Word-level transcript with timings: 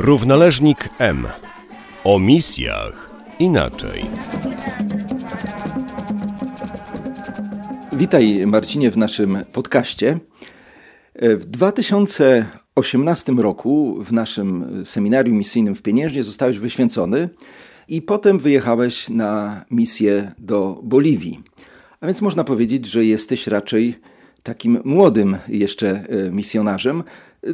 Równoleżnik 0.00 0.88
M. 0.98 1.26
O 2.04 2.18
misjach 2.18 3.10
inaczej. 3.38 4.04
Witaj 7.92 8.46
Marcinie 8.46 8.90
w 8.90 8.96
naszym 8.96 9.38
podcaście. 9.52 10.18
W 11.14 11.44
2018 11.44 13.32
roku 13.32 13.98
w 14.04 14.12
naszym 14.12 14.82
seminarium 14.84 15.38
misyjnym 15.38 15.74
w 15.74 15.82
Pieniężnie 15.82 16.22
zostałeś 16.22 16.58
wyświęcony 16.58 17.28
i 17.88 18.02
potem 18.02 18.38
wyjechałeś 18.38 19.08
na 19.08 19.64
misję 19.70 20.32
do 20.38 20.80
Boliwii. 20.82 21.42
A 22.00 22.06
więc 22.06 22.22
można 22.22 22.44
powiedzieć, 22.44 22.86
że 22.86 23.04
jesteś 23.04 23.46
raczej 23.46 24.00
takim 24.42 24.80
młodym 24.84 25.36
jeszcze 25.48 25.88
e, 25.90 26.30
misjonarzem, 26.30 27.04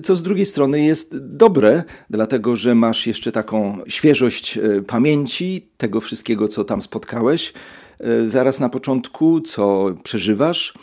co 0.03 0.17
z 0.17 0.23
drugiej 0.23 0.47
strony 0.47 0.85
jest 0.85 1.17
dobre, 1.19 1.85
dlatego 2.11 2.57
że 2.57 2.75
masz 2.75 3.07
jeszcze 3.07 3.33
taką 3.33 3.79
świeżość 3.89 4.59
e, 4.59 4.83
pamięci 4.83 5.69
tego 5.77 6.01
wszystkiego, 6.01 6.49
co 6.49 6.65
tam 6.65 6.83
spotkałeś 6.83 7.53
e, 8.01 8.29
zaraz 8.29 8.61
na 8.61 8.69
początku, 8.69 9.41
co 9.41 9.95
przeżywasz. 10.03 10.75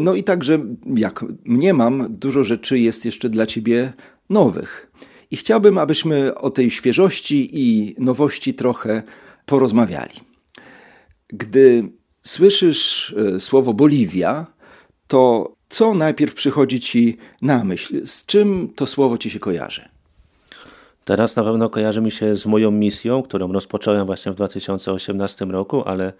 No 0.00 0.14
i 0.14 0.24
także, 0.24 0.58
jak 0.96 1.24
mnie 1.44 1.74
mam, 1.74 2.06
dużo 2.10 2.44
rzeczy 2.44 2.78
jest 2.78 3.04
jeszcze 3.04 3.28
dla 3.28 3.46
ciebie 3.46 3.92
nowych. 4.30 4.92
I 5.30 5.36
chciałbym, 5.36 5.78
abyśmy 5.78 6.34
o 6.34 6.50
tej 6.50 6.70
świeżości 6.70 7.48
i 7.52 7.94
nowości 7.98 8.54
trochę 8.54 9.02
porozmawiali. 9.46 10.14
Gdy 11.28 11.92
słyszysz 12.22 13.14
słowo 13.38 13.74
Boliwia, 13.74 14.46
to 15.06 15.52
co 15.68 15.94
najpierw 15.94 16.34
przychodzi 16.34 16.80
ci 16.80 17.16
na 17.42 17.64
myśl? 17.64 18.06
Z 18.06 18.26
czym 18.26 18.72
to 18.76 18.86
słowo 18.86 19.18
ci 19.18 19.30
się 19.30 19.38
kojarzy? 19.38 19.88
Teraz 21.04 21.36
na 21.36 21.44
pewno 21.44 21.70
kojarzy 21.70 22.00
mi 22.00 22.10
się 22.10 22.36
z 22.36 22.46
moją 22.46 22.70
misją, 22.70 23.22
którą 23.22 23.52
rozpocząłem 23.52 24.06
właśnie 24.06 24.32
w 24.32 24.34
2018 24.34 25.44
roku, 25.44 25.82
ale 25.88 26.12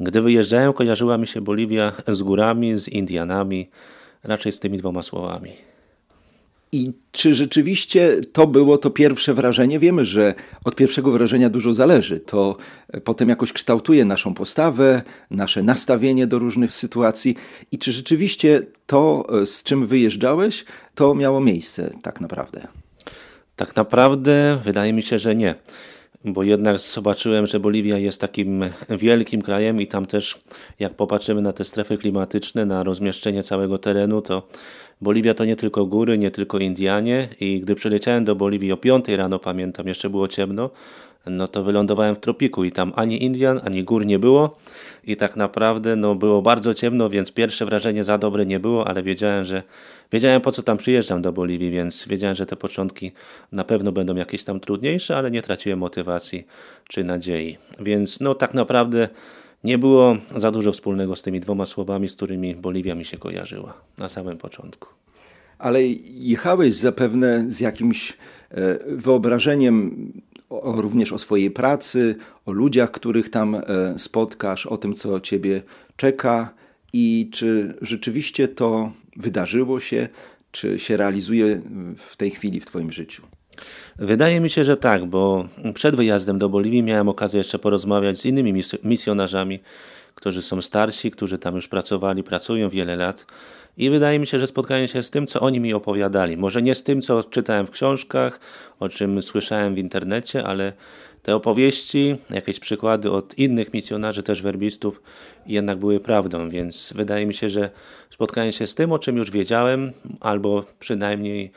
gdy 0.00 0.20
wyjeżdżałem, 0.20 0.72
kojarzyła 0.72 1.18
mi 1.18 1.26
się 1.26 1.40
Boliwia 1.40 1.92
z 2.08 2.22
górami, 2.22 2.78
z 2.78 2.88
Indianami, 2.88 3.70
raczej 4.22 4.52
z 4.52 4.60
tymi 4.60 4.78
dwoma 4.78 5.02
słowami. 5.02 5.52
I 6.72 6.92
czy 7.12 7.34
rzeczywiście 7.34 8.20
to 8.32 8.46
było 8.46 8.78
to 8.78 8.90
pierwsze 8.90 9.34
wrażenie? 9.34 9.78
Wiemy, 9.78 10.04
że 10.04 10.34
od 10.64 10.74
pierwszego 10.76 11.10
wrażenia 11.10 11.48
dużo 11.48 11.74
zależy. 11.74 12.20
To 12.20 12.56
potem 13.04 13.28
jakoś 13.28 13.52
kształtuje 13.52 14.04
naszą 14.04 14.34
postawę, 14.34 15.02
nasze 15.30 15.62
nastawienie 15.62 16.26
do 16.26 16.38
różnych 16.38 16.72
sytuacji. 16.72 17.36
I 17.72 17.78
czy 17.78 17.92
rzeczywiście 17.92 18.62
to, 18.86 19.26
z 19.46 19.62
czym 19.62 19.86
wyjeżdżałeś, 19.86 20.64
to 20.94 21.14
miało 21.14 21.40
miejsce 21.40 21.90
tak 22.02 22.20
naprawdę? 22.20 22.66
Tak 23.56 23.76
naprawdę 23.76 24.58
wydaje 24.64 24.92
mi 24.92 25.02
się, 25.02 25.18
że 25.18 25.34
nie 25.34 25.54
bo 26.26 26.42
jednak 26.42 26.78
zobaczyłem, 26.80 27.46
że 27.46 27.60
Boliwia 27.60 27.98
jest 27.98 28.20
takim 28.20 28.64
wielkim 28.88 29.42
krajem 29.42 29.80
i 29.80 29.86
tam 29.86 30.06
też, 30.06 30.38
jak 30.78 30.94
popatrzymy 30.94 31.42
na 31.42 31.52
te 31.52 31.64
strefy 31.64 31.98
klimatyczne, 31.98 32.66
na 32.66 32.82
rozmieszczenie 32.82 33.42
całego 33.42 33.78
terenu, 33.78 34.22
to 34.22 34.48
Boliwia 35.00 35.34
to 35.34 35.44
nie 35.44 35.56
tylko 35.56 35.86
góry, 35.86 36.18
nie 36.18 36.30
tylko 36.30 36.58
Indianie 36.58 37.28
i 37.40 37.60
gdy 37.60 37.74
przyleciałem 37.74 38.24
do 38.24 38.34
Boliwii 38.34 38.72
o 38.72 38.76
5 38.76 39.08
rano, 39.08 39.38
pamiętam, 39.38 39.88
jeszcze 39.88 40.10
było 40.10 40.28
ciemno, 40.28 40.70
no 41.26 41.48
to 41.48 41.64
wylądowałem 41.64 42.14
w 42.14 42.18
tropiku 42.20 42.64
i 42.64 42.72
tam 42.72 42.92
ani 42.96 43.24
Indian, 43.24 43.60
ani 43.64 43.84
gór 43.84 44.06
nie 44.06 44.18
było 44.18 44.56
i 45.06 45.16
tak 45.16 45.36
naprawdę 45.36 45.96
no, 45.96 46.14
było 46.14 46.42
bardzo 46.42 46.74
ciemno, 46.74 47.10
więc 47.10 47.32
pierwsze 47.32 47.66
wrażenie 47.66 48.04
za 48.04 48.18
dobre 48.18 48.46
nie 48.46 48.60
było, 48.60 48.88
ale 48.88 49.02
wiedziałem, 49.02 49.44
że 49.44 49.62
wiedziałem 50.12 50.40
po 50.40 50.52
co 50.52 50.62
tam 50.62 50.76
przyjeżdżam 50.76 51.22
do 51.22 51.32
Boliwii, 51.32 51.70
więc 51.70 52.08
wiedziałem, 52.08 52.36
że 52.36 52.46
te 52.46 52.56
początki 52.56 53.12
na 53.52 53.64
pewno 53.64 53.92
będą 53.92 54.16
jakieś 54.16 54.44
tam 54.44 54.60
trudniejsze, 54.60 55.16
ale 55.16 55.30
nie 55.30 55.42
traciłem 55.42 55.78
motywacji 55.78 56.46
czy 56.88 57.04
nadziei. 57.04 57.58
Więc 57.80 58.20
no 58.20 58.34
tak 58.34 58.54
naprawdę 58.54 59.08
nie 59.64 59.78
było 59.78 60.16
za 60.36 60.50
dużo 60.50 60.72
wspólnego 60.72 61.16
z 61.16 61.22
tymi 61.22 61.40
dwoma 61.40 61.66
słowami, 61.66 62.08
z 62.08 62.16
którymi 62.16 62.54
Boliwia 62.54 62.94
mi 62.94 63.04
się 63.04 63.18
kojarzyła 63.18 63.74
na 63.98 64.08
samym 64.08 64.38
początku. 64.38 64.88
Ale 65.58 65.82
jechałeś 66.06 66.74
zapewne 66.74 67.44
z 67.48 67.60
jakimś 67.60 68.12
e, 68.12 68.16
wyobrażeniem 68.86 70.12
o, 70.50 70.80
również 70.82 71.12
o 71.12 71.18
swojej 71.18 71.50
pracy, 71.50 72.16
o 72.46 72.52
ludziach, 72.52 72.90
których 72.90 73.28
tam 73.28 73.54
e, 73.54 73.62
spotkasz, 73.98 74.66
o 74.66 74.76
tym, 74.76 74.94
co 74.94 75.20
ciebie 75.20 75.62
czeka 75.96 76.54
i 76.92 77.30
czy 77.32 77.74
rzeczywiście 77.82 78.48
to 78.48 78.92
wydarzyło 79.16 79.80
się, 79.80 80.08
czy 80.50 80.78
się 80.78 80.96
realizuje 80.96 81.60
w 81.96 82.16
tej 82.16 82.30
chwili 82.30 82.60
w 82.60 82.66
Twoim 82.66 82.92
życiu. 82.92 83.22
Wydaje 83.98 84.40
mi 84.40 84.50
się, 84.50 84.64
że 84.64 84.76
tak, 84.76 85.06
bo 85.06 85.48
przed 85.74 85.96
wyjazdem 85.96 86.38
do 86.38 86.48
Boliwii 86.48 86.82
miałem 86.82 87.08
okazję 87.08 87.38
jeszcze 87.38 87.58
porozmawiać 87.58 88.18
z 88.18 88.24
innymi 88.24 88.62
misjonarzami, 88.84 89.60
którzy 90.16 90.42
są 90.42 90.62
starsi, 90.62 91.10
którzy 91.10 91.38
tam 91.38 91.54
już 91.54 91.68
pracowali, 91.68 92.22
pracują 92.22 92.68
wiele 92.68 92.96
lat. 92.96 93.26
I 93.76 93.90
wydaje 93.90 94.18
mi 94.18 94.26
się, 94.26 94.38
że 94.38 94.46
spotkałem 94.46 94.88
się 94.88 95.02
z 95.02 95.10
tym, 95.10 95.26
co 95.26 95.40
oni 95.40 95.60
mi 95.60 95.74
opowiadali. 95.74 96.36
Może 96.36 96.62
nie 96.62 96.74
z 96.74 96.82
tym, 96.82 97.00
co 97.00 97.24
czytałem 97.24 97.66
w 97.66 97.70
książkach, 97.70 98.40
o 98.80 98.88
czym 98.88 99.22
słyszałem 99.22 99.74
w 99.74 99.78
internecie, 99.78 100.44
ale 100.44 100.72
te 101.22 101.36
opowieści, 101.36 102.16
jakieś 102.30 102.60
przykłady 102.60 103.10
od 103.10 103.38
innych 103.38 103.74
misjonarzy, 103.74 104.22
też 104.22 104.42
werbistów, 104.42 105.02
jednak 105.46 105.78
były 105.78 106.00
prawdą, 106.00 106.48
więc 106.48 106.92
wydaje 106.96 107.26
mi 107.26 107.34
się, 107.34 107.48
że 107.48 107.70
spotkałem 108.10 108.52
się 108.52 108.66
z 108.66 108.74
tym, 108.74 108.92
o 108.92 108.98
czym 108.98 109.16
już 109.16 109.30
wiedziałem, 109.30 109.92
albo 110.20 110.64
przynajmniej 110.78 111.52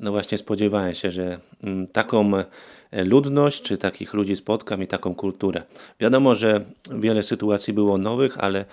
no 0.00 0.10
właśnie 0.12 0.38
spodziewałem 0.38 0.94
się, 0.94 1.10
że 1.10 1.40
mm, 1.62 1.86
taką 1.86 2.32
e, 2.90 3.04
ludność, 3.04 3.62
czy 3.62 3.78
takich 3.78 4.14
ludzi 4.14 4.36
spotkam 4.36 4.82
i 4.82 4.86
taką 4.86 5.14
kulturę. 5.14 5.62
Wiadomo, 6.00 6.34
że 6.34 6.64
wiele 6.90 7.22
sytuacji 7.22 7.72
było 7.72 7.98
nowych, 7.98 8.38
ale 8.38 8.64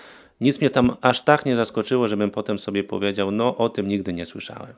nic 0.42 0.62
mnie 0.62 0.70
tam 0.70 0.96
aż 1.02 1.22
tak 1.22 1.46
nie 1.46 1.56
zaskoczyło, 1.56 2.08
żebym 2.08 2.32
potem 2.32 2.58
sobie 2.58 2.84
powiedział, 2.84 3.32
no 3.32 3.58
o 3.58 3.70
tym 3.70 3.88
nigdy 3.88 4.14
nie 4.14 4.26
słyszałem. 4.26 4.74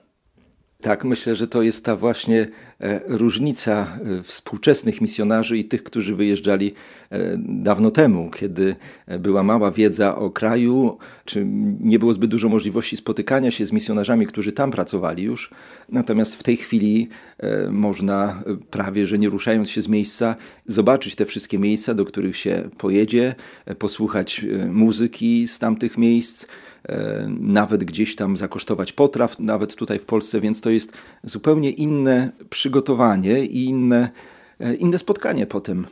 Tak, 0.84 1.04
myślę, 1.04 1.36
że 1.36 1.48
to 1.48 1.62
jest 1.62 1.86
ta 1.86 1.96
właśnie 1.96 2.48
e, 2.80 3.02
różnica 3.08 3.88
e, 4.20 4.24
współczesnych 4.24 5.02
misjonarzy 5.02 5.58
i 5.58 5.66
tych, 5.66 5.84
którzy 5.84 6.16
wyjeżdżali 6.16 6.74
e, 7.12 7.20
dawno 7.38 7.92
temu, 7.92 8.32
kiedy 8.32 8.76
była 9.20 9.44
mała 9.44 9.72
wiedza 9.72 10.16
o 10.16 10.30
kraju, 10.30 10.98
czy 11.26 11.46
nie 11.80 12.00
było 12.00 12.14
zbyt 12.14 12.30
dużo 12.30 12.50
możliwości 12.50 12.98
spotykania 12.98 13.52
się 13.52 13.66
z 13.66 13.72
misjonarzami, 13.72 14.28
którzy 14.28 14.52
tam 14.52 14.72
pracowali 14.72 15.24
już. 15.24 15.52
Natomiast 15.90 16.36
w 16.36 16.44
tej 16.44 16.58
chwili 16.58 17.10
można 17.72 18.44
prawie, 18.72 19.06
że 19.06 19.18
nie 19.18 19.30
ruszając 19.30 19.70
się 19.70 19.82
z 19.82 19.88
miejsca, 19.88 20.36
zobaczyć 20.66 21.16
te 21.16 21.26
wszystkie 21.26 21.60
miejsca, 21.60 21.94
do 21.94 22.06
których 22.06 22.38
się 22.38 22.70
pojedzie, 22.78 23.36
posłuchać 23.80 24.46
muzyki 24.72 25.48
z 25.48 25.60
tamtych 25.60 25.98
miejsc 25.98 26.48
nawet 27.40 27.84
gdzieś 27.84 28.16
tam 28.16 28.38
zakosztować 28.38 28.94
potraw, 28.94 29.40
nawet 29.40 29.76
tutaj 29.76 30.00
w 30.00 30.06
Polsce, 30.06 30.42
więc 30.42 30.62
to 30.62 30.70
jest 30.70 30.94
zupełnie 31.24 31.70
inne 31.70 32.32
przygotowanie 32.50 33.46
i 33.46 33.66
inne, 33.66 34.10
e, 34.60 34.76
inne 34.76 34.98
spotkanie 34.98 35.48
potem. 35.48 35.86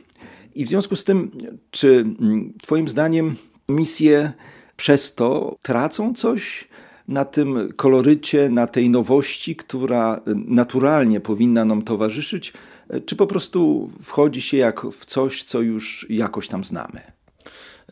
I 0.54 0.64
w 0.66 0.68
związku 0.68 0.96
z 0.96 1.04
tym, 1.04 1.30
czy 1.70 1.88
mm, 2.20 2.52
Twoim 2.62 2.88
zdaniem 2.88 3.36
misje 3.68 4.32
przez 4.76 5.14
to 5.14 5.56
tracą 5.62 6.14
coś 6.14 6.68
na 7.08 7.24
tym 7.24 7.72
kolorycie, 7.76 8.48
na 8.48 8.66
tej 8.66 8.90
nowości, 8.90 9.56
która 9.56 10.20
naturalnie 10.34 11.20
powinna 11.20 11.64
nam 11.64 11.82
towarzyszyć, 11.82 12.52
e, 12.88 13.00
czy 13.00 13.16
po 13.16 13.26
prostu 13.26 13.90
wchodzi 14.02 14.42
się 14.42 14.56
jak 14.56 14.86
w 14.92 15.04
coś, 15.04 15.42
co 15.42 15.60
już 15.60 16.06
jakoś 16.10 16.48
tam 16.48 16.64
znamy? 16.64 17.21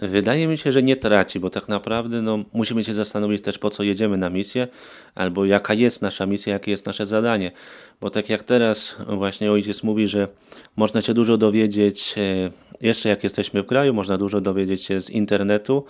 Wydaje 0.03 0.49
mi 0.49 0.59
się, 0.59 0.73
że 0.73 0.83
nie 0.83 0.97
traci, 0.97 1.41
bo 1.41 1.51
tak 1.51 1.69
naprawdę 1.69 2.23
no, 2.23 2.39
musimy 2.53 2.85
się 2.85 2.95
zastanowić 2.95 3.43
też 3.43 3.59
po 3.59 3.71
co 3.71 3.83
jedziemy 3.83 4.17
na 4.17 4.31
misję, 4.31 4.69
albo 5.15 5.45
jaka 5.45 5.75
jest 5.75 6.03
nasza 6.03 6.27
misja, 6.27 6.53
jakie 6.53 6.71
jest 6.71 6.87
nasze 6.87 7.07
zadanie. 7.07 7.53
Bo 8.01 8.11
tak 8.11 8.31
jak 8.31 8.43
teraz 8.43 8.97
właśnie 9.07 9.53
ojciec 9.53 9.83
mówi, 9.83 10.09
że 10.09 10.29
można 10.77 11.03
się 11.03 11.15
dużo 11.15 11.37
dowiedzieć, 11.37 12.15
e, 12.17 12.51
jeszcze 12.81 13.09
jak 13.09 13.25
jesteśmy 13.25 13.63
w 13.63 13.67
kraju, 13.67 13.95
można 13.95 14.19
dużo 14.19 14.41
dowiedzieć 14.41 14.83
się 14.83 15.01
z 15.01 15.11
internetu 15.11 15.85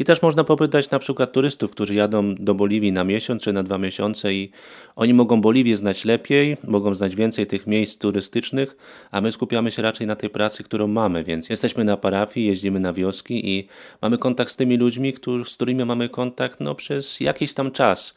i 0.00 0.04
też 0.04 0.22
można 0.22 0.44
popytać 0.44 0.90
na 0.90 0.98
przykład 0.98 1.32
turystów, 1.32 1.70
którzy 1.70 1.94
jadą 1.94 2.34
do 2.34 2.54
Boliwii 2.54 2.92
na 2.92 3.04
miesiąc 3.04 3.42
czy 3.42 3.52
na 3.52 3.62
dwa 3.62 3.78
miesiące 3.78 4.34
i 4.34 4.50
oni 4.96 5.14
mogą 5.14 5.40
Boliwię 5.40 5.76
znać 5.76 6.04
lepiej, 6.04 6.56
mogą 6.64 6.94
znać 6.94 7.16
więcej 7.16 7.46
tych 7.46 7.66
miejsc 7.66 7.98
turystycznych, 7.98 8.76
a 9.10 9.20
my 9.20 9.32
skupiamy 9.32 9.72
się 9.72 9.82
raczej 9.82 10.06
na 10.06 10.16
tej 10.16 10.30
pracy, 10.30 10.64
którą 10.64 10.86
mamy, 10.86 11.24
więc 11.24 11.48
jesteśmy 11.48 11.84
na 11.84 11.96
parafii, 11.96 12.46
jeździmy 12.46 12.80
na 12.80 12.92
wioski 12.92 13.50
i 13.50 13.68
mamy 14.02 14.18
kontakt 14.18 14.50
z 14.50 14.56
tymi 14.56 14.76
ludźmi, 14.76 15.14
z 15.44 15.54
którymi 15.54 15.84
mamy 15.84 16.08
kontakt 16.08 16.60
no, 16.60 16.74
przez 16.74 17.20
jakiś 17.20 17.54
tam 17.54 17.70
czas. 17.70 18.14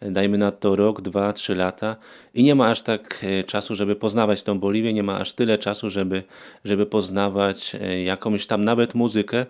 Dajmy 0.00 0.38
na 0.38 0.50
to 0.50 0.76
rok, 0.76 1.00
dwa, 1.00 1.32
trzy 1.32 1.54
lata 1.54 1.96
i 2.34 2.42
nie 2.42 2.54
ma 2.54 2.70
aż 2.70 2.82
tak 2.82 3.24
e, 3.24 3.44
czasu, 3.44 3.74
żeby 3.74 3.96
poznawać 3.96 4.42
tą 4.42 4.58
Boliwię, 4.58 4.92
nie 4.92 5.02
ma 5.02 5.18
aż 5.18 5.32
tyle 5.32 5.58
czasu, 5.58 5.90
żeby, 5.90 6.22
żeby 6.64 6.86
poznawać 6.86 7.74
e, 7.74 8.02
jakąś 8.02 8.46
tam 8.46 8.64
nawet 8.64 8.94
muzykę. 8.94 9.46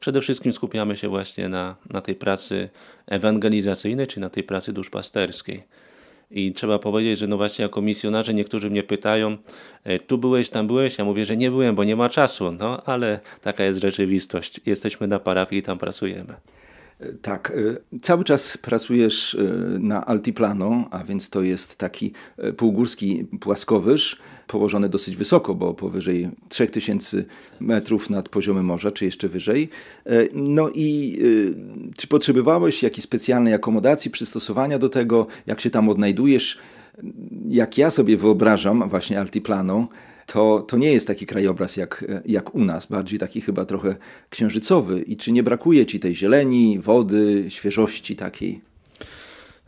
Przede 0.00 0.20
wszystkim 0.20 0.52
skupiamy 0.52 0.96
się 0.96 1.08
właśnie 1.08 1.48
na, 1.48 1.76
na 1.90 2.00
tej 2.00 2.14
pracy 2.14 2.68
ewangelizacyjnej, 3.06 4.06
czy 4.06 4.20
na 4.20 4.30
tej 4.30 4.42
pracy 4.42 4.72
duszpasterskiej. 4.72 5.62
I 6.30 6.52
trzeba 6.52 6.78
powiedzieć, 6.78 7.18
że 7.18 7.26
no 7.26 7.36
właśnie 7.36 7.62
jako 7.62 7.82
misjonarze 7.82 8.34
niektórzy 8.34 8.70
mnie 8.70 8.82
pytają, 8.82 9.36
e, 9.84 9.98
tu 9.98 10.18
byłeś, 10.18 10.50
tam 10.50 10.66
byłeś? 10.66 10.98
Ja 10.98 11.04
mówię, 11.04 11.26
że 11.26 11.36
nie 11.36 11.50
byłem, 11.50 11.74
bo 11.74 11.84
nie 11.84 11.96
ma 11.96 12.08
czasu. 12.08 12.52
No 12.52 12.82
ale 12.84 13.20
taka 13.40 13.64
jest 13.64 13.80
rzeczywistość. 13.80 14.60
Jesteśmy 14.66 15.06
na 15.06 15.18
parafii 15.18 15.60
i 15.60 15.62
tam 15.62 15.78
pracujemy. 15.78 16.34
Tak, 17.22 17.52
cały 18.02 18.24
czas 18.24 18.56
pracujesz 18.56 19.36
na 19.78 20.06
Altiplano, 20.06 20.88
a 20.90 21.04
więc 21.04 21.30
to 21.30 21.42
jest 21.42 21.76
taki 21.76 22.12
półgórski 22.56 23.26
płaskowyż 23.40 24.18
położone 24.46 24.88
dosyć 24.88 25.16
wysoko, 25.16 25.54
bo 25.54 25.74
powyżej 25.74 26.28
3000 26.48 27.24
metrów 27.60 28.10
nad 28.10 28.28
poziomem 28.28 28.64
morza, 28.64 28.90
czy 28.90 29.04
jeszcze 29.04 29.28
wyżej. 29.28 29.68
No 30.34 30.70
i 30.74 31.18
czy 31.96 32.06
potrzebowałeś 32.06 32.82
jakiejś 32.82 33.04
specjalnej 33.04 33.54
akomodacji, 33.54 34.10
przystosowania 34.10 34.78
do 34.78 34.88
tego, 34.88 35.26
jak 35.46 35.60
się 35.60 35.70
tam 35.70 35.88
odnajdujesz? 35.88 36.58
Jak 37.48 37.78
ja 37.78 37.90
sobie 37.90 38.16
wyobrażam 38.16 38.88
właśnie 38.88 39.20
Altiplano, 39.20 39.88
to, 40.32 40.64
to 40.68 40.76
nie 40.76 40.92
jest 40.92 41.06
taki 41.06 41.26
krajobraz 41.26 41.76
jak, 41.76 42.04
jak 42.26 42.54
u 42.54 42.64
nas, 42.64 42.86
bardziej 42.86 43.18
taki 43.18 43.40
chyba 43.40 43.64
trochę 43.64 43.96
księżycowy. 44.30 45.02
I 45.02 45.16
czy 45.16 45.32
nie 45.32 45.42
brakuje 45.42 45.86
ci 45.86 46.00
tej 46.00 46.16
zieleni, 46.16 46.78
wody, 46.78 47.44
świeżości 47.48 48.16
takiej? 48.16 48.60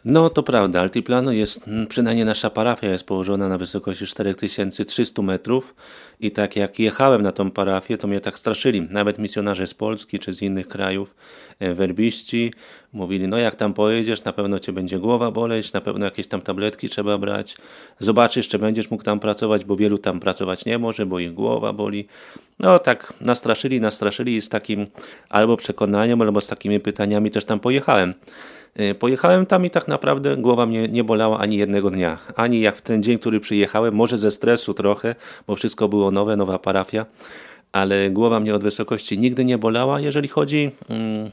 No 0.04 0.30
to 0.30 0.42
prawda, 0.42 0.80
Altiplano 0.80 1.32
jest, 1.32 1.64
przynajmniej 1.88 2.26
nasza 2.26 2.50
parafia 2.50 2.90
jest 2.90 3.06
położona 3.06 3.48
na 3.48 3.58
wysokości 3.58 4.06
4300 4.06 5.22
metrów 5.22 5.74
i 6.20 6.30
tak 6.30 6.56
jak 6.56 6.78
jechałem 6.78 7.22
na 7.22 7.32
tą 7.32 7.50
parafię, 7.50 7.98
to 7.98 8.08
mnie 8.08 8.20
tak 8.20 8.38
straszyli, 8.38 8.82
nawet 8.90 9.18
misjonarze 9.18 9.66
z 9.66 9.74
Polski 9.74 10.18
czy 10.18 10.34
z 10.34 10.42
innych 10.42 10.68
krajów, 10.68 11.14
e, 11.60 11.74
werbiści, 11.74 12.52
mówili, 12.92 13.28
no 13.28 13.38
jak 13.38 13.54
tam 13.54 13.74
pojedziesz, 13.74 14.24
na 14.24 14.32
pewno 14.32 14.58
cię 14.58 14.72
będzie 14.72 14.98
głowa 14.98 15.30
boleć, 15.30 15.72
na 15.72 15.80
pewno 15.80 16.04
jakieś 16.04 16.26
tam 16.26 16.42
tabletki 16.42 16.88
trzeba 16.88 17.18
brać, 17.18 17.56
zobaczysz, 17.98 18.48
czy 18.48 18.58
będziesz 18.58 18.90
mógł 18.90 19.04
tam 19.04 19.20
pracować, 19.20 19.64
bo 19.64 19.76
wielu 19.76 19.98
tam 19.98 20.20
pracować 20.20 20.64
nie 20.64 20.78
może, 20.78 21.06
bo 21.06 21.18
ich 21.18 21.34
głowa 21.34 21.72
boli. 21.72 22.08
No 22.58 22.78
tak 22.78 23.12
nastraszyli, 23.20 23.80
nastraszyli 23.80 24.36
i 24.36 24.42
z 24.42 24.48
takim 24.48 24.86
albo 25.28 25.56
przekonaniem, 25.56 26.22
albo 26.22 26.40
z 26.40 26.46
takimi 26.46 26.80
pytaniami 26.80 27.30
też 27.30 27.44
tam 27.44 27.60
pojechałem. 27.60 28.14
E, 28.74 28.94
pojechałem 28.94 29.46
tam 29.46 29.66
i 29.66 29.70
tak 29.70 29.88
naprawdę 29.88 30.36
głowa 30.36 30.66
mnie 30.66 30.88
nie 30.88 31.04
bolała 31.04 31.38
ani 31.38 31.56
jednego 31.56 31.90
dnia. 31.90 32.18
Ani 32.36 32.60
jak 32.60 32.76
w 32.76 32.82
ten 32.82 33.02
dzień, 33.02 33.18
który 33.18 33.40
przyjechałem, 33.40 33.94
może 33.94 34.18
ze 34.18 34.30
stresu 34.30 34.74
trochę, 34.74 35.14
bo 35.46 35.56
wszystko 35.56 35.88
było 35.88 36.10
nowe, 36.10 36.36
nowa 36.36 36.58
parafia, 36.58 37.06
ale 37.72 38.10
głowa 38.10 38.40
mnie 38.40 38.54
od 38.54 38.62
wysokości 38.62 39.18
nigdy 39.18 39.44
nie 39.44 39.58
bolała. 39.58 40.00
Jeżeli 40.00 40.28
chodzi 40.28 40.70
mm, 40.88 41.30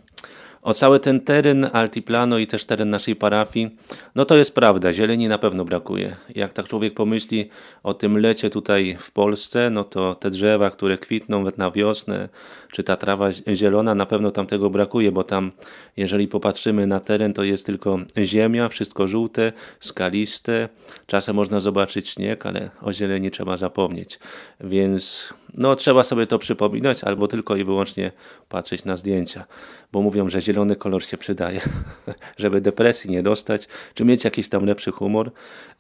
o 0.62 0.74
cały 0.74 1.00
ten 1.00 1.20
teren 1.20 1.70
Altiplano 1.74 2.38
i 2.38 2.48
też 2.48 2.66
teren 2.66 2.90
naszej 2.90 3.16
parafii, 3.16 3.78
no 4.16 4.26
to 4.26 4.38
jest 4.38 4.56
prawda, 4.56 4.94
zieleni 4.94 5.28
na 5.28 5.38
pewno 5.38 5.66
brakuje. 5.66 6.16
Jak 6.36 6.54
tak 6.54 6.68
człowiek 6.68 6.94
pomyśli 6.94 7.50
o 7.84 7.94
tym 7.94 8.18
lecie 8.18 8.50
tutaj 8.50 8.96
w 9.00 9.12
Polsce, 9.12 9.70
no 9.70 9.84
to 9.84 10.16
te 10.16 10.30
drzewa, 10.30 10.70
które 10.70 10.98
kwitną 10.98 11.46
na 11.58 11.72
wiosnę, 11.72 12.30
czy 12.72 12.84
ta 12.84 12.96
trawa 12.96 13.30
zielona, 13.54 13.96
na 13.96 14.06
pewno 14.06 14.32
tam 14.32 14.48
tego 14.48 14.70
brakuje, 14.70 15.12
bo 15.12 15.24
tam, 15.24 15.52
jeżeli 15.98 16.28
popatrzymy 16.28 16.88
na 16.88 17.00
teren, 17.00 17.34
to 17.34 17.44
jest 17.44 17.66
tylko 17.66 18.00
ziemia, 18.18 18.70
wszystko 18.70 19.08
żółte, 19.08 19.54
skaliste. 19.80 20.70
Czasem 21.08 21.36
można 21.36 21.60
zobaczyć 21.60 22.10
śnieg, 22.10 22.46
ale 22.46 22.70
o 22.82 22.94
zieleni 22.94 23.32
trzeba 23.32 23.58
zapomnieć. 23.58 24.20
Więc 24.60 25.34
no, 25.54 25.76
trzeba 25.76 26.04
sobie 26.04 26.28
to 26.28 26.40
przypominać, 26.40 27.04
albo 27.04 27.28
tylko 27.28 27.56
i 27.56 27.64
wyłącznie 27.64 28.12
patrzeć 28.50 28.86
na 28.86 28.98
zdjęcia, 28.98 29.46
bo 29.92 30.02
mówią, 30.02 30.30
że 30.30 30.42
zielony 30.42 30.76
kolor 30.76 31.04
się 31.04 31.18
przydaje, 31.18 31.62
żeby 32.38 32.62
depresji 32.62 33.12
nie 33.12 33.24
dostać, 33.24 33.68
czy 33.94 34.06
mieć 34.06 34.24
jakiś 34.24 34.50
tam 34.50 34.66
lepszy 34.66 34.92
humor, 34.92 35.32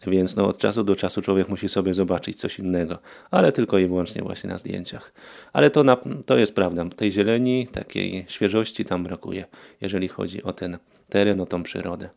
więc 0.07 0.35
no, 0.35 0.47
od 0.47 0.57
czasu 0.57 0.83
do 0.83 0.95
czasu 0.95 1.21
człowiek 1.21 1.49
musi 1.49 1.69
sobie 1.69 1.93
zobaczyć 1.93 2.39
coś 2.39 2.59
innego, 2.59 2.99
ale 3.31 3.51
tylko 3.51 3.77
i 3.77 3.87
wyłącznie 3.87 4.21
właśnie 4.21 4.49
na 4.49 4.57
zdjęciach. 4.57 5.13
Ale 5.53 5.69
to, 5.69 5.83
na, 5.83 5.97
to 6.25 6.37
jest 6.37 6.55
prawda, 6.55 6.85
tej 6.95 7.11
zieleni, 7.11 7.67
takiej 7.67 8.25
świeżości 8.27 8.85
tam 8.85 9.03
brakuje, 9.03 9.45
jeżeli 9.81 10.07
chodzi 10.07 10.43
o 10.43 10.53
ten 10.53 10.77
teren, 11.09 11.41
o 11.41 11.45
tą 11.45 11.63
przyrodę. 11.63 12.09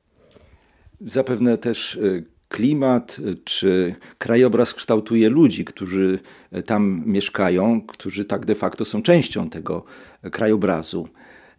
Zapewne 1.00 1.58
też 1.58 1.94
y, 1.94 2.33
klimat 2.54 3.16
czy 3.44 3.94
krajobraz 4.18 4.74
kształtuje 4.74 5.28
ludzi, 5.28 5.64
którzy 5.64 6.18
tam 6.66 7.02
mieszkają, 7.06 7.80
którzy 7.80 8.24
tak 8.24 8.46
de 8.46 8.54
facto 8.54 8.84
są 8.84 9.02
częścią 9.02 9.50
tego 9.50 9.84
krajobrazu. 10.32 11.08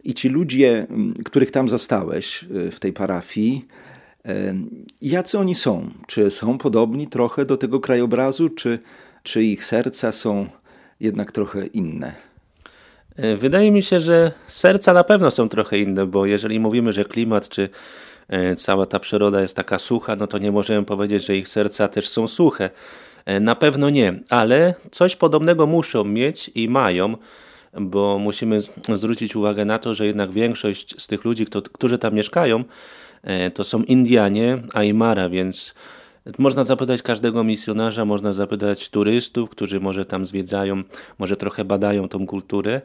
I 0.04 0.14
ci 0.14 0.28
ludzie, 0.28 0.86
których 1.24 1.50
tam 1.50 1.68
zastałeś 1.68 2.42
y, 2.42 2.70
w 2.70 2.80
tej 2.80 2.92
parafii, 2.92 3.66
y, 4.26 4.30
jacy 5.02 5.38
oni 5.38 5.54
są? 5.54 5.90
Czy 6.06 6.30
są 6.30 6.58
podobni 6.58 7.06
trochę 7.06 7.44
do 7.44 7.56
tego 7.56 7.80
krajobrazu, 7.80 8.48
czy, 8.48 8.78
czy 9.22 9.44
ich 9.44 9.64
serca 9.64 10.12
są 10.12 10.46
jednak 11.00 11.32
trochę 11.32 11.66
inne? 11.66 12.14
E, 13.16 13.36
wydaje 13.36 13.70
mi 13.70 13.82
się, 13.82 14.00
że 14.00 14.32
serca 14.46 14.92
na 14.92 15.04
pewno 15.04 15.30
są 15.30 15.48
trochę 15.48 15.78
inne, 15.78 16.06
bo 16.06 16.26
jeżeli 16.26 16.60
mówimy, 16.60 16.92
że 16.92 17.04
klimat 17.04 17.48
czy 17.48 17.62
e, 17.62 17.68
cała 18.56 18.86
ta 18.86 18.98
przyroda 19.00 19.42
jest 19.42 19.56
taka 19.56 19.78
sucha, 19.78 20.16
no 20.16 20.26
to 20.26 20.38
nie 20.38 20.52
możemy 20.52 20.86
powiedzieć, 20.86 21.26
że 21.26 21.36
ich 21.36 21.48
serca 21.48 21.88
też 21.88 22.08
są 22.08 22.26
suche. 22.26 22.70
E, 23.24 23.40
na 23.40 23.54
pewno 23.54 23.90
nie, 23.90 24.20
ale 24.30 24.74
coś 24.90 25.16
podobnego 25.16 25.66
muszą 25.66 26.04
mieć 26.04 26.50
i 26.54 26.68
mają, 26.68 27.16
bo 27.80 28.18
musimy 28.18 28.58
zwrócić 28.94 29.36
uwagę 29.36 29.64
na 29.64 29.78
to, 29.78 29.94
że 29.94 30.06
jednak 30.06 30.32
większość 30.32 31.02
z 31.02 31.06
tych 31.06 31.24
ludzi, 31.24 31.46
którzy 31.72 31.98
tam 31.98 32.14
mieszkają, 32.14 32.64
to 33.54 33.64
są 33.64 33.82
Indianie, 33.82 34.58
Aymara, 34.74 35.28
więc 35.28 35.74
można 36.38 36.64
zapytać 36.64 37.02
każdego 37.02 37.44
misjonarza, 37.44 38.04
można 38.04 38.32
zapytać 38.32 38.88
turystów, 38.88 39.50
którzy 39.50 39.80
może 39.80 40.04
tam 40.04 40.26
zwiedzają, 40.26 40.82
może 41.18 41.36
trochę 41.36 41.64
badają 41.64 42.08
tą 42.08 42.26
kulturę. 42.26 42.80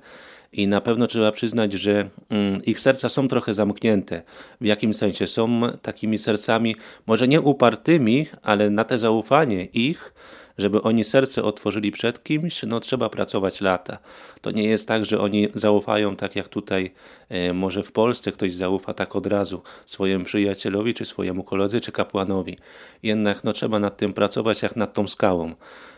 I 0.53 0.68
na 0.68 0.81
pewno 0.81 1.07
trzeba 1.07 1.31
przyznać, 1.31 1.74
że 1.74 2.09
mm, 2.30 2.65
ich 2.65 2.80
serca 2.80 3.09
są 3.09 3.27
trochę 3.27 3.53
zamknięte. 3.53 4.21
W 4.62 4.65
jakim 4.65 4.94
sensie? 4.94 5.27
Są 5.27 5.62
takimi 5.81 6.19
sercami, 6.19 6.75
może 7.07 7.27
nie 7.27 7.42
upartymi, 7.42 8.27
ale 8.44 8.69
na 8.69 8.83
te 8.83 8.98
zaufanie 8.98 9.65
ich 9.65 10.13
żeby 10.57 10.81
oni 10.81 11.03
serce 11.03 11.44
otworzyli 11.44 11.92
przed 11.92 12.24
kimś, 12.24 12.63
no 12.63 12.80
trzeba 12.80 13.09
pracować 13.09 13.62
lata. 13.62 13.98
To 14.42 14.51
nie 14.51 14.63
jest 14.63 14.88
tak, 14.88 15.06
że 15.06 15.19
oni 15.19 15.48
zaufają 15.56 16.15
tak 16.15 16.36
jak 16.36 16.48
tutaj 16.48 16.92
e, 17.30 17.53
może 17.53 17.83
w 17.83 17.92
Polsce 17.92 18.31
ktoś 18.31 18.56
zaufa 18.56 18.94
tak 18.94 19.15
od 19.15 19.25
razu 19.25 19.62
swojemu 19.86 20.25
przyjacielowi, 20.25 20.94
czy 20.94 21.06
swojemu 21.06 21.44
koledze, 21.44 21.81
czy 21.81 21.92
kapłanowi. 21.92 22.57
Jednak 23.03 23.44
no 23.44 23.53
trzeba 23.53 23.80
nad 23.80 23.98
tym 23.98 24.13
pracować 24.13 24.62
jak 24.62 24.75
nad 24.75 24.94
tą 24.94 25.07
skałą. 25.07 25.56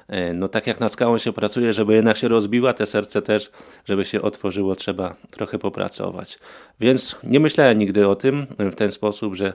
E, 0.07 0.33
no 0.33 0.47
tak 0.47 0.67
jak 0.67 0.79
nad 0.79 0.91
skałą 0.91 1.17
się 1.17 1.33
pracuje, 1.33 1.73
żeby 1.73 1.93
jednak 1.93 2.17
się 2.17 2.27
rozbiła, 2.27 2.73
te 2.73 2.85
serce 2.85 3.21
też, 3.21 3.51
żeby 3.85 4.05
się 4.05 4.21
otworzyło, 4.21 4.75
trzeba 4.75 5.15
trochę 5.31 5.59
popracować. 5.59 6.39
Więc 6.79 7.15
nie 7.23 7.39
myślałem 7.39 7.77
nigdy 7.77 8.07
o 8.07 8.15
tym 8.15 8.47
w 8.59 8.75
ten 8.75 8.91
sposób, 8.91 9.35
że 9.35 9.53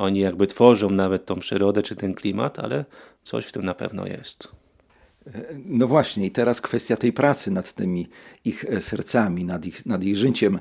oni 0.00 0.20
jakby 0.20 0.46
tworzą 0.46 0.90
nawet 0.90 1.26
tą 1.26 1.38
przyrodę 1.38 1.82
czy 1.82 1.96
ten 1.96 2.14
klimat, 2.14 2.58
ale 2.58 2.84
coś 3.22 3.46
w 3.46 3.52
tym 3.52 3.64
na 3.64 3.74
pewno 3.74 4.06
jest. 4.06 4.48
No 5.64 5.86
właśnie, 5.86 6.26
i 6.26 6.30
teraz 6.30 6.60
kwestia 6.60 6.96
tej 6.96 7.12
pracy 7.12 7.50
nad 7.50 7.72
tymi 7.72 8.08
ich 8.44 8.64
sercami, 8.80 9.44
nad 9.44 9.66
ich, 9.66 9.86
nad 9.86 10.04
ich 10.04 10.16
życiem. 10.16 10.60